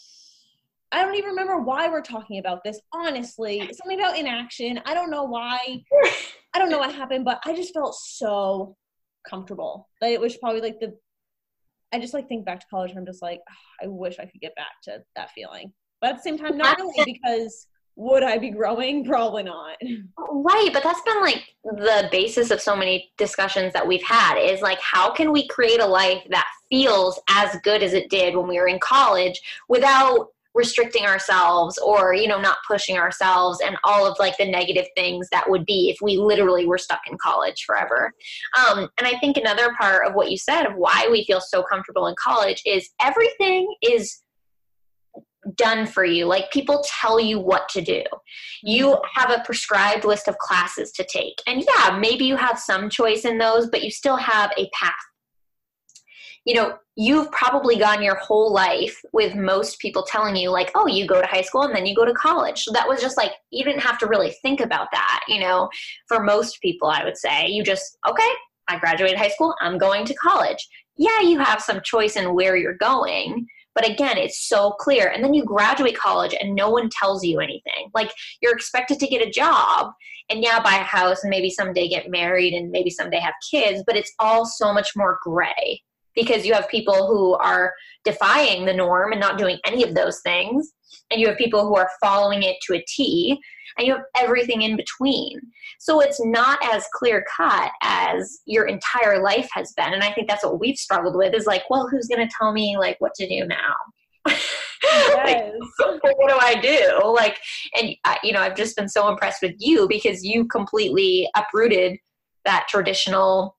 i 0.91 1.01
don't 1.01 1.15
even 1.15 1.31
remember 1.31 1.59
why 1.59 1.87
we're 1.87 2.01
talking 2.01 2.39
about 2.39 2.63
this 2.63 2.79
honestly. 2.93 3.59
Something 3.73 3.99
about 3.99 4.17
inaction. 4.17 4.79
I 4.85 4.93
don't 4.93 5.09
know 5.09 5.23
why. 5.23 5.81
I 6.53 6.59
don't 6.59 6.69
know 6.69 6.79
what 6.79 6.95
happened 6.95 7.25
but 7.25 7.41
i 7.45 7.53
just 7.53 7.73
felt 7.73 7.95
so 7.95 8.75
comfortable. 9.27 9.89
That 10.01 10.11
it 10.11 10.21
was 10.21 10.37
probably 10.37 10.61
like 10.61 10.79
the 10.79 10.95
I 11.93 11.99
just 11.99 12.13
like 12.13 12.27
think 12.27 12.45
back 12.45 12.59
to 12.59 12.65
college 12.69 12.91
and 12.91 12.99
I'm 12.99 13.05
just 13.05 13.21
like, 13.21 13.41
"Ah, 13.49 13.83
I 13.83 13.87
wish 13.87 14.19
I 14.19 14.25
could 14.25 14.41
get 14.41 14.55
back 14.55 14.81
to 14.83 15.03
that 15.15 15.31
feeling. 15.31 15.71
But 16.01 16.11
at 16.11 16.15
the 16.17 16.21
same 16.23 16.37
time, 16.37 16.57
not 16.57 16.77
really 16.77 17.13
because 17.13 17.67
would 17.95 18.23
I 18.23 18.37
be 18.37 18.49
growing? 18.49 19.05
Probably 19.05 19.43
not. 19.43 19.77
Right, 20.37 20.69
but 20.71 20.83
that's 20.83 21.01
been 21.01 21.21
like 21.21 21.55
the 21.63 22.07
basis 22.11 22.51
of 22.51 22.61
so 22.61 22.75
many 22.75 23.11
discussions 23.17 23.73
that 23.73 23.87
we've 23.87 24.03
had 24.03 24.37
is 24.37 24.61
like 24.61 24.79
how 24.79 25.11
can 25.11 25.31
we 25.31 25.47
create 25.47 25.79
a 25.79 25.85
life 25.85 26.21
that 26.29 26.45
feels 26.69 27.19
as 27.29 27.57
good 27.63 27.81
as 27.81 27.93
it 27.93 28.09
did 28.09 28.35
when 28.35 28.47
we 28.47 28.59
were 28.59 28.67
in 28.67 28.77
college 28.77 29.41
without 29.69 30.27
restricting 30.55 31.05
ourselves 31.05 31.77
or 31.77 32.13
you 32.13 32.27
know 32.27 32.39
not 32.39 32.57
pushing 32.67 32.97
ourselves 32.97 33.59
and 33.63 33.77
all 33.83 34.09
of 34.09 34.17
like 34.19 34.37
the 34.37 34.49
negative 34.49 34.85
things 34.95 35.27
that 35.31 35.47
would 35.49 35.65
be 35.65 35.89
if 35.89 35.97
we 36.01 36.17
literally 36.17 36.65
were 36.65 36.77
stuck 36.77 37.01
in 37.09 37.17
college 37.21 37.63
forever 37.65 38.11
um, 38.57 38.89
and 38.97 39.05
i 39.05 39.19
think 39.19 39.37
another 39.37 39.75
part 39.79 40.07
of 40.07 40.15
what 40.15 40.31
you 40.31 40.37
said 40.37 40.65
of 40.65 40.75
why 40.75 41.07
we 41.11 41.25
feel 41.25 41.41
so 41.41 41.61
comfortable 41.61 42.07
in 42.07 42.15
college 42.21 42.61
is 42.65 42.89
everything 43.01 43.71
is 43.83 44.21
done 45.55 45.85
for 45.85 46.03
you 46.03 46.25
like 46.25 46.49
people 46.51 46.83
tell 47.01 47.19
you 47.19 47.39
what 47.39 47.69
to 47.69 47.79
do 47.79 48.01
you 48.63 48.97
have 49.13 49.29
a 49.29 49.43
prescribed 49.43 50.05
list 50.05 50.27
of 50.27 50.37
classes 50.39 50.91
to 50.91 51.05
take. 51.05 51.35
And 51.47 51.63
yeah, 51.63 51.97
maybe 51.99 52.25
you 52.25 52.35
have 52.35 52.57
some 52.57 52.89
choice 52.89 53.25
in 53.25 53.37
those, 53.37 53.67
but 53.69 53.83
you 53.83 53.91
still 53.91 54.17
have 54.17 54.51
a 54.57 54.69
path. 54.73 54.93
You 56.45 56.55
know, 56.55 56.77
you've 56.95 57.31
probably 57.31 57.75
gone 57.75 58.01
your 58.01 58.15
whole 58.15 58.53
life 58.53 59.01
with 59.11 59.35
most 59.35 59.79
people 59.79 60.03
telling 60.03 60.35
you, 60.35 60.49
like, 60.51 60.71
oh, 60.75 60.87
you 60.87 61.07
go 61.07 61.21
to 61.21 61.27
high 61.27 61.41
school 61.41 61.63
and 61.63 61.75
then 61.75 61.85
you 61.85 61.95
go 61.95 62.05
to 62.05 62.13
college. 62.13 62.63
So 62.63 62.71
that 62.71 62.87
was 62.87 63.01
just 63.01 63.17
like, 63.17 63.31
you 63.51 63.63
didn't 63.63 63.81
have 63.81 63.97
to 63.99 64.07
really 64.07 64.31
think 64.41 64.61
about 64.61 64.87
that, 64.91 65.23
you 65.27 65.39
know, 65.39 65.69
for 66.07 66.23
most 66.23 66.61
people, 66.61 66.87
I 66.87 67.03
would 67.03 67.17
say. 67.17 67.47
You 67.47 67.63
just, 67.63 67.97
okay, 68.07 68.29
I 68.67 68.79
graduated 68.79 69.17
high 69.17 69.29
school, 69.29 69.55
I'm 69.59 69.77
going 69.77 70.05
to 70.05 70.13
college. 70.15 70.67
Yeah, 70.97 71.19
you 71.21 71.39
have 71.39 71.61
some 71.61 71.81
choice 71.83 72.15
in 72.15 72.33
where 72.33 72.55
you're 72.55 72.77
going, 72.77 73.47
but 73.75 73.87
again 73.87 74.17
it's 74.17 74.47
so 74.47 74.71
clear 74.71 75.09
and 75.09 75.23
then 75.23 75.33
you 75.33 75.43
graduate 75.43 75.97
college 75.97 76.33
and 76.39 76.55
no 76.55 76.69
one 76.69 76.89
tells 76.89 77.23
you 77.23 77.39
anything 77.39 77.91
like 77.93 78.11
you're 78.41 78.55
expected 78.55 78.99
to 78.99 79.07
get 79.07 79.25
a 79.25 79.29
job 79.29 79.91
and 80.29 80.41
yeah 80.41 80.61
buy 80.63 80.75
a 80.75 80.83
house 80.83 81.23
and 81.23 81.29
maybe 81.29 81.49
someday 81.49 81.87
get 81.87 82.09
married 82.09 82.53
and 82.53 82.71
maybe 82.71 82.89
someday 82.89 83.19
have 83.19 83.33
kids 83.51 83.83
but 83.85 83.95
it's 83.95 84.13
all 84.17 84.45
so 84.45 84.73
much 84.73 84.95
more 84.95 85.19
gray 85.21 85.81
because 86.15 86.45
you 86.45 86.53
have 86.53 86.67
people 86.69 87.07
who 87.07 87.33
are 87.35 87.73
defying 88.03 88.65
the 88.65 88.73
norm 88.73 89.11
and 89.11 89.21
not 89.21 89.37
doing 89.37 89.59
any 89.65 89.83
of 89.83 89.95
those 89.95 90.21
things 90.21 90.73
and 91.11 91.21
you 91.21 91.27
have 91.27 91.37
people 91.37 91.67
who 91.67 91.75
are 91.75 91.89
following 92.01 92.43
it 92.43 92.57
to 92.63 92.75
a 92.75 92.83
T 92.87 93.39
and 93.77 93.85
you 93.85 93.93
have 93.93 94.03
everything 94.15 94.61
in 94.61 94.75
between. 94.75 95.39
So 95.79 96.01
it's 96.01 96.23
not 96.23 96.59
as 96.63 96.85
clear 96.93 97.25
cut 97.35 97.71
as 97.83 98.39
your 98.45 98.65
entire 98.65 99.21
life 99.21 99.49
has 99.51 99.73
been. 99.73 99.93
And 99.93 100.03
I 100.03 100.11
think 100.13 100.27
that's 100.29 100.43
what 100.43 100.59
we've 100.59 100.77
struggled 100.77 101.15
with 101.15 101.33
is 101.33 101.45
like, 101.45 101.63
well, 101.69 101.87
who's 101.87 102.07
going 102.07 102.25
to 102.25 102.33
tell 102.39 102.53
me 102.53 102.77
like 102.77 102.99
what 102.99 103.13
to 103.15 103.27
do 103.27 103.45
now? 103.45 104.33
Yes. 104.83 105.51
like, 105.79 106.17
what 106.17 106.29
do 106.29 106.37
I 106.39 106.55
do? 106.61 107.07
Like, 107.07 107.39
and 107.75 107.95
uh, 108.03 108.15
you 108.21 108.33
know, 108.33 108.39
I've 108.39 108.55
just 108.55 108.75
been 108.75 108.87
so 108.87 109.09
impressed 109.09 109.41
with 109.41 109.55
you 109.57 109.87
because 109.87 110.23
you 110.23 110.45
completely 110.45 111.27
uprooted 111.35 111.97
that 112.45 112.67
traditional 112.69 113.54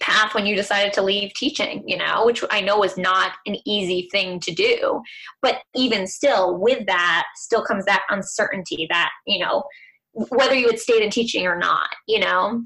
path 0.00 0.34
when 0.34 0.46
you 0.46 0.56
decided 0.56 0.92
to 0.94 1.02
leave 1.02 1.32
teaching, 1.34 1.82
you 1.86 1.96
know, 1.96 2.24
which 2.24 2.42
I 2.50 2.60
know 2.60 2.82
is 2.82 2.96
not 2.96 3.32
an 3.46 3.56
easy 3.66 4.08
thing 4.10 4.40
to 4.40 4.52
do. 4.52 5.02
But 5.42 5.58
even 5.74 6.06
still, 6.06 6.58
with 6.58 6.86
that, 6.86 7.24
still 7.36 7.64
comes 7.64 7.84
that 7.84 8.02
uncertainty 8.10 8.86
that, 8.90 9.10
you 9.26 9.38
know, 9.38 9.64
whether 10.12 10.54
you 10.54 10.68
had 10.68 10.78
stayed 10.78 11.02
in 11.02 11.10
teaching 11.10 11.46
or 11.46 11.58
not, 11.58 11.88
you 12.06 12.20
know? 12.20 12.64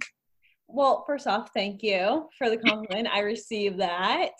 Well, 0.71 1.05
first 1.07 1.27
off, 1.27 1.51
thank 1.55 1.83
you 1.83 2.29
for 2.37 2.51
the 2.51 2.59
compliment. 2.59 3.09
I 3.11 3.21
received 3.21 3.81
that. 3.81 4.33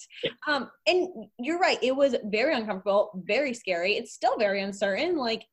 Um, 0.47 0.71
and 0.87 1.09
you're 1.39 1.59
right, 1.59 1.79
it 1.83 1.97
was 1.97 2.17
very 2.25 2.55
uncomfortable, 2.55 3.11
very 3.25 3.55
scary. 3.55 3.97
It's 3.97 4.13
still 4.13 4.37
very 4.39 4.63
uncertain. 4.63 5.17
Like, 5.17 5.47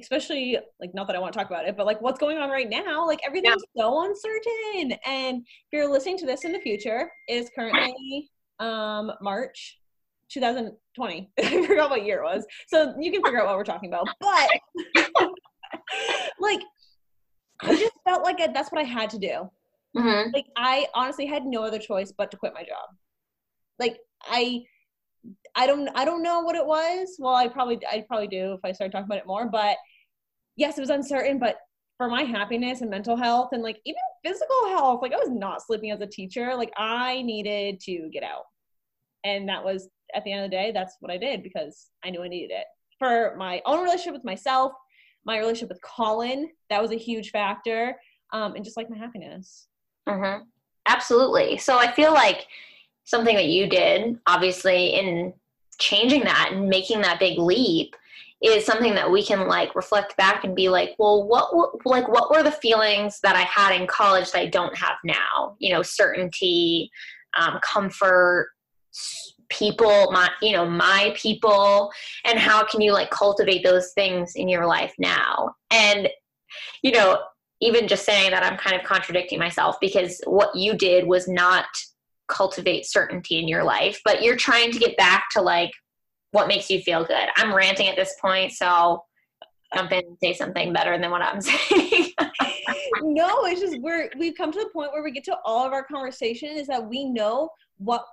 especially 0.00 0.58
like 0.80 0.94
not 0.94 1.06
that 1.06 1.16
I 1.16 1.18
want 1.18 1.32
to 1.32 1.38
talk 1.38 1.50
about 1.50 1.66
it, 1.66 1.76
but 1.76 1.86
like 1.86 2.00
what's 2.00 2.18
going 2.18 2.38
on 2.38 2.50
right 2.50 2.68
now, 2.68 3.06
like 3.06 3.20
everything's 3.26 3.62
yeah. 3.74 3.82
so 3.82 4.04
uncertain. 4.04 4.98
And 5.06 5.42
if 5.42 5.72
you're 5.72 5.90
listening 5.90 6.18
to 6.18 6.26
this 6.26 6.44
in 6.44 6.52
the 6.52 6.60
future, 6.60 7.10
is 7.28 7.50
currently 7.54 8.30
um 8.58 9.12
March 9.20 9.78
2020. 10.30 11.30
I 11.38 11.66
forgot 11.66 11.90
what 11.90 12.04
year 12.04 12.20
it 12.20 12.24
was. 12.24 12.46
So 12.68 12.94
you 12.98 13.12
can 13.12 13.22
figure 13.22 13.40
out 13.40 13.46
what 13.46 13.56
we're 13.56 13.64
talking 13.64 13.90
about. 13.90 14.08
But 14.20 14.48
like 16.40 16.60
I 17.62 17.76
just 17.76 17.94
felt 18.04 18.24
like 18.24 18.40
I, 18.40 18.48
that's 18.48 18.72
what 18.72 18.80
I 18.80 18.84
had 18.84 19.10
to 19.10 19.18
do. 19.18 19.50
Mm-hmm. 19.96 20.30
Like 20.32 20.46
I 20.56 20.86
honestly 20.94 21.26
had 21.26 21.44
no 21.44 21.62
other 21.62 21.78
choice 21.78 22.12
but 22.16 22.30
to 22.30 22.36
quit 22.36 22.54
my 22.54 22.62
job. 22.62 22.96
Like 23.78 23.98
I 24.22 24.62
I 25.54 25.66
don't 25.66 25.88
I 25.94 26.04
don't 26.04 26.22
know 26.22 26.40
what 26.40 26.56
it 26.56 26.64
was. 26.64 27.16
Well, 27.18 27.34
I 27.34 27.48
probably 27.48 27.78
I'd 27.90 28.08
probably 28.08 28.28
do 28.28 28.52
if 28.52 28.60
I 28.64 28.72
start 28.72 28.92
talking 28.92 29.06
about 29.06 29.18
it 29.18 29.26
more. 29.26 29.48
But 29.48 29.76
yes, 30.56 30.78
it 30.78 30.80
was 30.80 30.90
uncertain. 30.90 31.38
But 31.38 31.56
for 31.98 32.08
my 32.08 32.22
happiness 32.22 32.80
and 32.80 32.90
mental 32.90 33.16
health 33.16 33.50
and 33.52 33.62
like 33.62 33.80
even 33.84 34.00
physical 34.24 34.68
health, 34.68 35.00
like 35.02 35.12
I 35.12 35.18
was 35.18 35.30
not 35.30 35.62
sleeping 35.62 35.90
as 35.90 36.00
a 36.00 36.06
teacher. 36.06 36.54
Like 36.56 36.72
I 36.76 37.22
needed 37.22 37.80
to 37.80 38.08
get 38.12 38.22
out, 38.22 38.44
and 39.24 39.48
that 39.48 39.64
was 39.64 39.88
at 40.14 40.24
the 40.24 40.32
end 40.32 40.44
of 40.44 40.50
the 40.50 40.56
day. 40.56 40.72
That's 40.72 40.96
what 41.00 41.12
I 41.12 41.18
did 41.18 41.42
because 41.42 41.88
I 42.04 42.10
knew 42.10 42.22
I 42.22 42.28
needed 42.28 42.50
it 42.52 42.64
for 42.98 43.34
my 43.36 43.60
own 43.66 43.82
relationship 43.82 44.14
with 44.14 44.24
myself, 44.24 44.72
my 45.24 45.38
relationship 45.38 45.68
with 45.68 45.82
Colin. 45.82 46.48
That 46.70 46.80
was 46.80 46.92
a 46.92 46.96
huge 46.96 47.30
factor, 47.30 47.96
um, 48.32 48.54
and 48.54 48.64
just 48.64 48.76
like 48.76 48.88
my 48.88 48.96
happiness. 48.96 49.66
Mm-hmm. 50.08 50.44
Absolutely. 50.86 51.58
So 51.58 51.78
I 51.78 51.92
feel 51.92 52.12
like 52.12 52.46
something 53.04 53.36
that 53.36 53.46
you 53.46 53.68
did, 53.68 54.18
obviously, 54.26 54.94
in 54.94 55.32
changing 55.78 56.24
that 56.24 56.50
and 56.52 56.68
making 56.68 57.00
that 57.00 57.18
big 57.18 57.38
leap 57.38 57.96
is 58.42 58.66
something 58.66 58.94
that 58.94 59.10
we 59.10 59.24
can 59.24 59.46
like 59.46 59.74
reflect 59.76 60.16
back 60.16 60.44
and 60.44 60.54
be 60.54 60.68
like 60.68 60.94
well 60.98 61.26
what, 61.26 61.52
like 61.86 62.08
what 62.08 62.30
were 62.30 62.42
the 62.42 62.50
feelings 62.50 63.20
that 63.22 63.36
i 63.36 63.42
had 63.42 63.74
in 63.80 63.86
college 63.86 64.30
that 64.32 64.40
i 64.40 64.46
don't 64.46 64.76
have 64.76 64.96
now? 65.04 65.56
You 65.58 65.74
know 65.74 65.82
certainty 65.82 66.90
um, 67.38 67.58
comfort 67.62 68.48
people 69.48 70.10
my 70.12 70.28
you 70.40 70.52
know 70.52 70.68
my 70.68 71.14
people 71.16 71.90
and 72.24 72.38
how 72.38 72.64
can 72.64 72.80
you 72.80 72.92
like 72.92 73.10
cultivate 73.10 73.62
those 73.62 73.92
things 73.92 74.34
in 74.34 74.48
your 74.48 74.66
life 74.66 74.94
now? 74.98 75.54
And 75.70 76.08
you 76.82 76.92
know 76.92 77.18
even 77.62 77.86
just 77.88 78.04
saying 78.04 78.30
that 78.32 78.42
i'm 78.42 78.58
kind 78.58 78.76
of 78.78 78.86
contradicting 78.86 79.38
myself 79.38 79.76
because 79.80 80.20
what 80.26 80.54
you 80.54 80.74
did 80.74 81.06
was 81.06 81.28
not 81.28 81.64
cultivate 82.32 82.86
certainty 82.86 83.38
in 83.38 83.48
your 83.48 83.64
life, 83.64 84.00
but 84.04 84.22
you're 84.22 84.36
trying 84.36 84.72
to 84.72 84.78
get 84.78 84.96
back 84.96 85.26
to 85.32 85.42
like 85.42 85.70
what 86.32 86.48
makes 86.48 86.70
you 86.70 86.80
feel 86.80 87.04
good. 87.04 87.28
I'm 87.36 87.54
ranting 87.54 87.88
at 87.88 87.96
this 87.96 88.14
point, 88.20 88.52
so 88.52 89.02
jump 89.74 89.92
in 89.92 90.00
and 90.00 90.16
say 90.22 90.34
something 90.34 90.72
better 90.72 90.98
than 90.98 91.10
what 91.10 91.22
I'm 91.22 91.40
saying. 91.40 92.12
no, 93.02 93.44
it's 93.46 93.60
just 93.60 93.78
we're 93.80 94.10
we've 94.18 94.36
come 94.36 94.52
to 94.52 94.58
the 94.58 94.70
point 94.72 94.92
where 94.92 95.02
we 95.02 95.10
get 95.10 95.24
to 95.24 95.36
all 95.44 95.66
of 95.66 95.72
our 95.72 95.84
conversation 95.84 96.50
is 96.50 96.66
that 96.66 96.88
we 96.88 97.04
know 97.04 97.50
what 97.78 98.04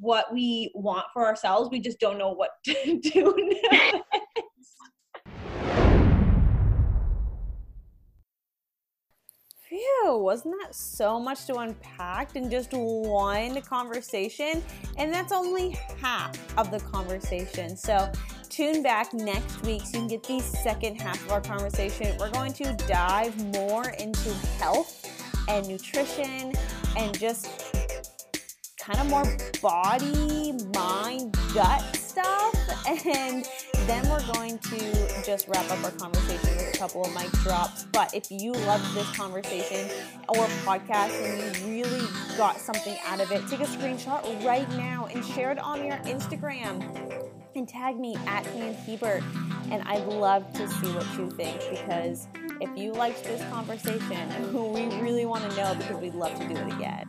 what 0.00 0.32
we 0.32 0.70
want 0.74 1.04
for 1.12 1.26
ourselves. 1.26 1.70
We 1.70 1.80
just 1.80 2.00
don't 2.00 2.18
know 2.18 2.32
what 2.32 2.50
to 2.64 2.98
do 3.02 3.60
Phew, 9.68 10.16
wasn't 10.22 10.54
that 10.62 10.74
so 10.74 11.20
much 11.20 11.44
to 11.44 11.56
unpack 11.56 12.36
in 12.36 12.50
just 12.50 12.72
one 12.72 13.60
conversation? 13.60 14.62
And 14.96 15.12
that's 15.12 15.30
only 15.30 15.78
half 16.00 16.38
of 16.56 16.70
the 16.70 16.80
conversation. 16.80 17.76
So 17.76 18.10
tune 18.48 18.82
back 18.82 19.12
next 19.12 19.60
week 19.62 19.82
so 19.82 19.98
you 19.98 19.98
can 19.98 20.08
get 20.08 20.22
the 20.22 20.40
second 20.40 20.98
half 20.98 21.22
of 21.26 21.32
our 21.32 21.42
conversation. 21.42 22.16
We're 22.18 22.30
going 22.30 22.54
to 22.54 22.72
dive 22.88 23.36
more 23.52 23.90
into 23.90 24.32
health 24.58 25.06
and 25.48 25.68
nutrition 25.68 26.54
and 26.96 27.18
just 27.18 27.74
kind 28.80 29.00
of 29.00 29.10
more 29.10 29.36
body, 29.60 30.52
mind, 30.74 31.36
gut 31.52 31.82
stuff. 31.94 32.54
And 33.04 33.46
then 33.88 34.06
we're 34.10 34.32
going 34.34 34.58
to 34.58 35.22
just 35.24 35.48
wrap 35.48 35.70
up 35.70 35.82
our 35.82 35.90
conversation 35.92 36.56
with 36.56 36.74
a 36.74 36.78
couple 36.78 37.04
of 37.04 37.14
mic 37.14 37.30
drops. 37.42 37.84
But 37.84 38.12
if 38.12 38.30
you 38.30 38.52
loved 38.52 38.94
this 38.94 39.10
conversation 39.16 39.88
or 40.28 40.44
podcast 40.66 41.10
and 41.22 41.56
you 41.56 41.84
really 41.84 42.06
got 42.36 42.58
something 42.58 42.96
out 43.06 43.20
of 43.20 43.32
it, 43.32 43.48
take 43.48 43.60
a 43.60 43.64
screenshot 43.64 44.44
right 44.44 44.68
now 44.72 45.08
and 45.12 45.24
share 45.24 45.50
it 45.52 45.58
on 45.58 45.86
your 45.86 45.96
Instagram 45.98 46.82
and 47.56 47.66
tag 47.66 47.98
me 47.98 48.14
at 48.26 48.46
Han 48.46 48.74
Hebert. 48.74 49.22
And 49.70 49.82
I'd 49.84 50.06
love 50.06 50.52
to 50.52 50.68
see 50.68 50.92
what 50.92 51.06
you 51.16 51.30
think 51.30 51.58
because 51.70 52.28
if 52.60 52.70
you 52.76 52.92
liked 52.92 53.24
this 53.24 53.42
conversation, 53.48 54.52
we 54.72 54.84
really 55.00 55.24
want 55.24 55.50
to 55.50 55.56
know 55.56 55.74
because 55.74 55.96
we'd 55.96 56.14
love 56.14 56.38
to 56.38 56.46
do 56.46 56.56
it 56.56 56.72
again. 56.74 57.06